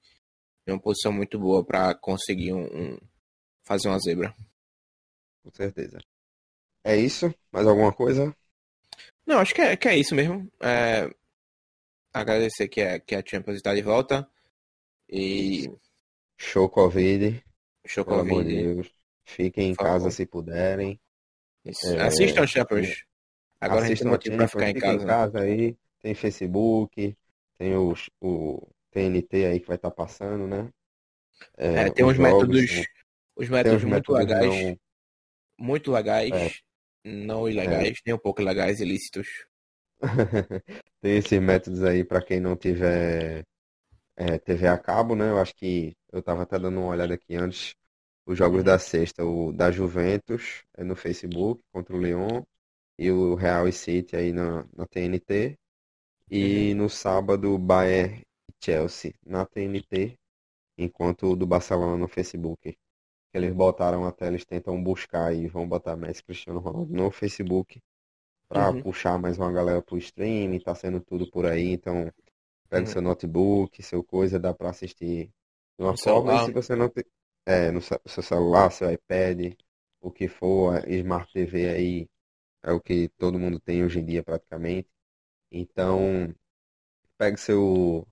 uma 0.67 0.80
posição 0.80 1.12
muito 1.12 1.39
boa 1.39 1.63
pra 1.65 1.96
conseguir 1.96 2.54
um, 2.54 2.65
um- 2.94 2.98
fazer 3.65 3.88
uma 3.89 4.00
zebra. 4.00 4.36
Com 5.44 5.52
certeza. 5.52 6.00
É 6.84 6.96
isso? 6.96 7.34
Mais 7.52 7.67
alguma 7.67 7.94
coisa? 7.94 8.36
Não, 9.26 9.39
acho 9.39 9.54
que 9.56 9.62
é, 9.62 9.78
que 9.78 9.88
é 9.88 9.98
isso 9.98 10.15
mesmo. 10.15 10.52
É, 10.62 11.10
agradecer 12.13 12.67
que, 12.67 12.82
é, 12.82 13.00
que 13.00 13.15
a 13.15 13.24
Champions 13.26 13.58
está 13.58 13.74
de 13.74 13.82
volta 13.82 14.30
e 15.10 15.70
Show 16.38 16.70
Covid, 16.70 17.44
show 17.86 18.06
pelo 18.06 18.22
amor 18.22 18.44
de. 18.44 18.63
Deus. 18.63 18.91
Fiquem 19.26 19.70
em 19.72 19.76
casa 19.76 20.10
se 20.12 20.26
puderem. 20.26 21.00
É, 21.65 22.02
Assistam 22.02 22.46
Champions. 22.48 23.04
Agora 23.60 23.86
a 23.86 23.88
gente 23.88 24.00
tem 24.02 24.08
Assistam 24.08 24.08
a 24.08 24.12
motivo 24.12 24.36
pra 24.38 24.48
Champions, 24.48 24.52
ficar 24.52 24.70
em 24.70 24.74
fiquem 25.00 25.08
casa. 25.08 25.39
aí. 25.39 25.78
Tem 26.02 26.15
Facebook, 26.15 27.15
tem 27.60 27.76
os, 27.78 28.10
o 28.20 28.67
TNT 28.91 29.46
aí 29.46 29.60
que 29.60 29.67
vai 29.67 29.76
estar 29.76 29.91
passando, 29.91 30.48
né? 30.48 30.70
É, 31.58 31.89
tem 31.91 32.04
os 32.04 32.12
uns 32.13 32.17
jogos, 32.17 32.48
métodos, 32.48 32.70
tem- 32.72 32.86
os 33.36 33.48
tem 33.48 33.56
métodos 33.56 33.78
os 33.78 33.84
muito 33.84 34.12
métodos 34.12 34.20
legais, 34.20 34.63
não- 34.65 34.80
muito 35.60 35.91
legais, 35.91 36.32
É. 36.32 36.52
não 37.06 37.48
ilegais, 37.48 38.00
nem 38.06 38.15
um 38.15 38.20
pouco 38.20 38.41
ilegais, 38.41 38.80
ilícitos. 38.82 39.28
Tem 41.02 41.17
esses 41.17 41.39
métodos 41.39 41.84
aí 41.84 42.04
para 42.04 42.24
quem 42.24 42.39
não 42.39 42.56
tiver 42.56 43.44
é, 44.22 44.38
TV 44.40 44.68
a 44.68 44.78
cabo, 44.78 45.16
né? 45.16 45.30
Eu 45.32 45.40
acho 45.40 45.56
que 45.56 45.96
eu 46.12 46.22
tava 46.24 46.44
até 46.44 46.60
dando 46.60 46.80
uma 46.80 46.88
olhada 46.90 47.14
aqui 47.16 47.36
antes. 47.36 47.76
Os 48.26 48.38
jogos 48.38 48.64
Uhum. 48.64 48.66
da 48.66 48.78
sexta, 48.80 49.26
o 49.26 49.52
da 49.52 49.72
Juventus 49.72 50.64
é 50.78 50.84
no 50.84 50.96
Facebook 50.96 51.64
contra 51.74 51.96
o 51.96 52.00
Lyon 52.02 52.44
e 53.00 53.12
o 53.12 53.36
Real 53.36 53.68
e 53.68 53.74
City 53.74 54.16
aí 54.16 54.32
na, 54.34 54.66
na 54.76 54.88
TNT. 54.88 55.58
E 56.32 56.74
no 56.76 56.90
sábado, 56.90 57.58
Bayern 57.60 58.22
e 58.50 58.54
Chelsea 58.66 59.14
na 59.26 59.46
TNT, 59.46 60.18
enquanto 60.78 61.28
o 61.34 61.36
do 61.36 61.48
Barcelona 61.48 61.98
no 61.98 62.08
Facebook. 62.08 62.78
Eles 63.34 63.54
botaram 63.54 64.06
até, 64.06 64.28
eles 64.28 64.46
tentam 64.46 64.82
buscar 64.84 65.34
e 65.36 65.48
vão 65.48 65.68
botar 65.68 65.96
Messi 65.98 66.24
Cristiano 66.24 66.60
Ronaldo 66.60 66.94
no 66.94 67.12
Facebook 67.12 67.82
para 68.48 68.74
Uhum. 68.74 68.74
puxar 68.74 69.18
mais 69.20 69.38
uma 69.38 69.52
galera 69.52 69.82
pro 69.82 69.98
streaming, 69.98 70.60
tá 70.60 70.76
sendo 70.76 71.00
tudo 71.02 71.30
por 71.32 71.46
aí, 71.46 71.72
então 71.72 72.12
pega 72.72 72.88
Uhum. 72.88 72.88
seu 72.88 73.04
notebook, 73.04 73.84
seu 73.84 74.04
coisa, 74.04 74.40
dá 74.40 74.54
para 74.56 74.72
assistir 74.72 75.28
de 75.80 75.86
uma 75.86 75.94
No 75.94 75.98
forma, 75.98 76.34
celular. 76.34 76.36
e 76.36 76.40
se 76.40 76.54
você 76.54 76.76
não 76.76 76.90
tem, 76.90 77.06
é, 77.48 77.72
no 77.72 77.82
seu 77.82 78.00
celular, 78.24 78.72
seu 78.72 78.92
iPad, 78.94 79.54
o 80.02 80.12
que 80.12 80.30
for, 80.30 80.78
a 80.78 80.90
Smart 80.90 81.32
TV 81.34 81.70
aí 81.70 82.10
é 82.64 82.72
o 82.74 82.82
que 82.82 83.10
todo 83.18 83.40
mundo 83.40 83.60
tem 83.60 83.84
hoje 83.86 84.00
em 84.00 84.06
dia 84.06 84.24
praticamente. 84.24 84.90
Então, 85.52 86.34
pegue 87.18 87.38
seu 87.40 88.08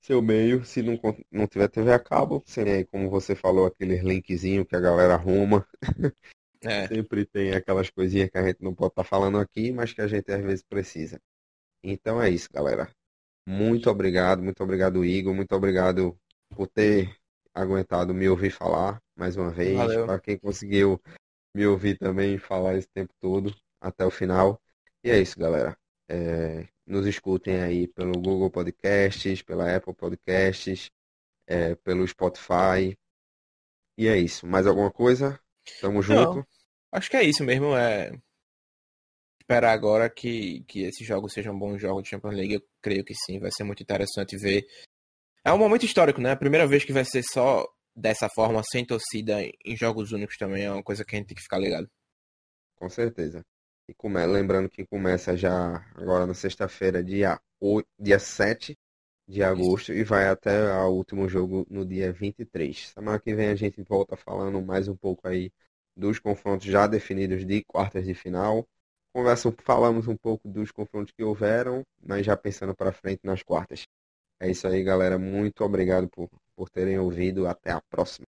seu 0.00 0.22
meio, 0.22 0.64
se 0.64 0.82
não, 0.82 0.98
não 1.32 1.46
tiver 1.48 1.68
TV 1.68 1.92
a 1.92 1.98
cabo, 1.98 2.44
aí, 2.58 2.84
como 2.86 3.10
você 3.10 3.34
falou, 3.36 3.66
aqueles 3.66 4.02
linkzinho 4.02 4.66
que 4.66 4.76
a 4.76 4.80
galera 4.80 5.14
arruma. 5.14 5.66
É, 6.62 6.92
Sempre 6.92 7.26
tem 7.26 7.52
aquelas 7.52 7.90
coisinhas 7.90 8.30
que 8.30 8.38
a 8.38 8.46
gente 8.46 8.62
não 8.62 8.74
pode 8.74 8.92
estar 8.92 9.04
falando 9.04 9.38
aqui, 9.38 9.72
mas 9.72 9.92
que 9.92 10.00
a 10.00 10.06
gente 10.08 10.30
às 10.32 10.42
vezes 10.42 10.62
precisa. 10.64 11.20
Então 11.82 12.22
é 12.22 12.30
isso, 12.30 12.48
galera. 12.52 12.90
Muito 13.46 13.88
obrigado, 13.88 14.42
muito 14.42 14.62
obrigado, 14.62 15.04
Igor. 15.04 15.32
Muito 15.32 15.54
obrigado 15.54 16.18
por 16.50 16.66
ter 16.66 17.16
aguentado 17.54 18.12
me 18.12 18.28
ouvir 18.28 18.50
falar 18.50 19.00
mais 19.14 19.36
uma 19.36 19.50
vez. 19.50 19.78
Para 20.04 20.18
quem 20.18 20.36
conseguiu 20.36 21.00
me 21.54 21.66
ouvir 21.66 21.96
também 21.96 22.38
falar 22.38 22.76
esse 22.76 22.88
tempo 22.88 23.14
todo 23.20 23.54
até 23.80 24.04
o 24.04 24.10
final. 24.10 24.60
E 25.02 25.10
é 25.10 25.20
isso, 25.20 25.38
galera. 25.38 25.78
É, 26.08 26.66
nos 26.84 27.06
escutem 27.06 27.62
aí 27.62 27.86
pelo 27.86 28.12
Google 28.12 28.50
Podcasts, 28.50 29.42
pela 29.42 29.74
Apple 29.74 29.94
Podcasts, 29.94 30.90
é, 31.46 31.76
pelo 31.76 32.06
Spotify. 32.06 32.98
E 33.96 34.08
é 34.08 34.18
isso. 34.18 34.46
Mais 34.46 34.66
alguma 34.66 34.90
coisa? 34.90 35.40
Tamo 35.80 36.02
junto. 36.02 36.46
acho 36.92 37.08
que 37.08 37.16
é 37.16 37.22
isso 37.22 37.44
mesmo. 37.44 37.76
É 37.76 38.12
esperar 39.46 39.72
agora 39.72 40.10
que, 40.10 40.64
que 40.64 40.82
esses 40.82 41.06
jogos 41.06 41.32
sejam 41.32 41.56
bons 41.56 41.80
jogos 41.80 42.02
de 42.02 42.10
Champions 42.10 42.34
League. 42.34 42.54
Eu 42.54 42.62
creio 42.82 43.04
que 43.04 43.14
sim, 43.14 43.38
vai 43.38 43.50
ser 43.56 43.62
muito 43.62 43.82
interessante 43.82 44.36
ver. 44.36 44.66
É 45.44 45.52
um 45.52 45.58
momento 45.58 45.86
histórico, 45.86 46.20
né? 46.20 46.32
A 46.32 46.36
primeira 46.36 46.66
vez 46.66 46.84
que 46.84 46.92
vai 46.92 47.04
ser 47.04 47.22
só 47.22 47.64
dessa 47.94 48.28
forma, 48.28 48.60
sem 48.70 48.84
torcida, 48.84 49.40
em 49.64 49.76
jogos 49.76 50.12
únicos 50.12 50.36
também 50.36 50.64
é 50.64 50.72
uma 50.72 50.82
coisa 50.82 51.04
que 51.04 51.14
a 51.14 51.18
gente 51.18 51.28
tem 51.28 51.36
que 51.36 51.42
ficar 51.42 51.58
ligado. 51.58 51.88
Com 52.74 52.90
certeza. 52.90 53.42
E 53.88 53.94
come... 53.94 54.26
lembrando 54.26 54.68
que 54.68 54.84
começa 54.84 55.36
já 55.36 55.76
agora 55.94 56.26
na 56.26 56.34
sexta-feira, 56.34 57.02
dia, 57.02 57.40
o... 57.60 57.80
dia 57.98 58.18
7 58.18 58.76
de 59.28 59.42
agosto, 59.42 59.92
e 59.92 60.04
vai 60.04 60.28
até 60.28 60.72
o 60.72 60.90
último 60.90 61.28
jogo 61.28 61.66
no 61.70 61.86
dia 61.86 62.12
23. 62.12 62.88
Semana 62.88 63.18
que 63.18 63.34
vem 63.34 63.48
a 63.48 63.54
gente 63.54 63.82
volta 63.82 64.16
falando 64.16 64.60
mais 64.60 64.88
um 64.88 64.96
pouco 64.96 65.26
aí 65.26 65.50
dos 65.96 66.18
confrontos 66.18 66.66
já 66.66 66.86
definidos 66.86 67.44
de 67.46 67.64
quartas 67.64 68.04
de 68.04 68.14
final. 68.14 68.68
Conversa, 69.16 69.50
falamos 69.62 70.06
um 70.08 70.14
pouco 70.14 70.46
dos 70.46 70.70
confrontos 70.70 71.10
que 71.10 71.24
houveram, 71.24 71.82
mas 72.06 72.26
já 72.26 72.36
pensando 72.36 72.76
para 72.76 72.92
frente 72.92 73.20
nas 73.24 73.42
quartas. 73.42 73.86
É 74.38 74.50
isso 74.50 74.68
aí, 74.68 74.82
galera. 74.82 75.18
Muito 75.18 75.64
obrigado 75.64 76.06
por, 76.06 76.28
por 76.54 76.68
terem 76.68 76.98
ouvido. 76.98 77.46
Até 77.46 77.70
a 77.72 77.80
próxima. 77.80 78.26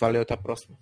Valeu, 0.00 0.22
até 0.22 0.32
a 0.32 0.38
próxima. 0.38 0.78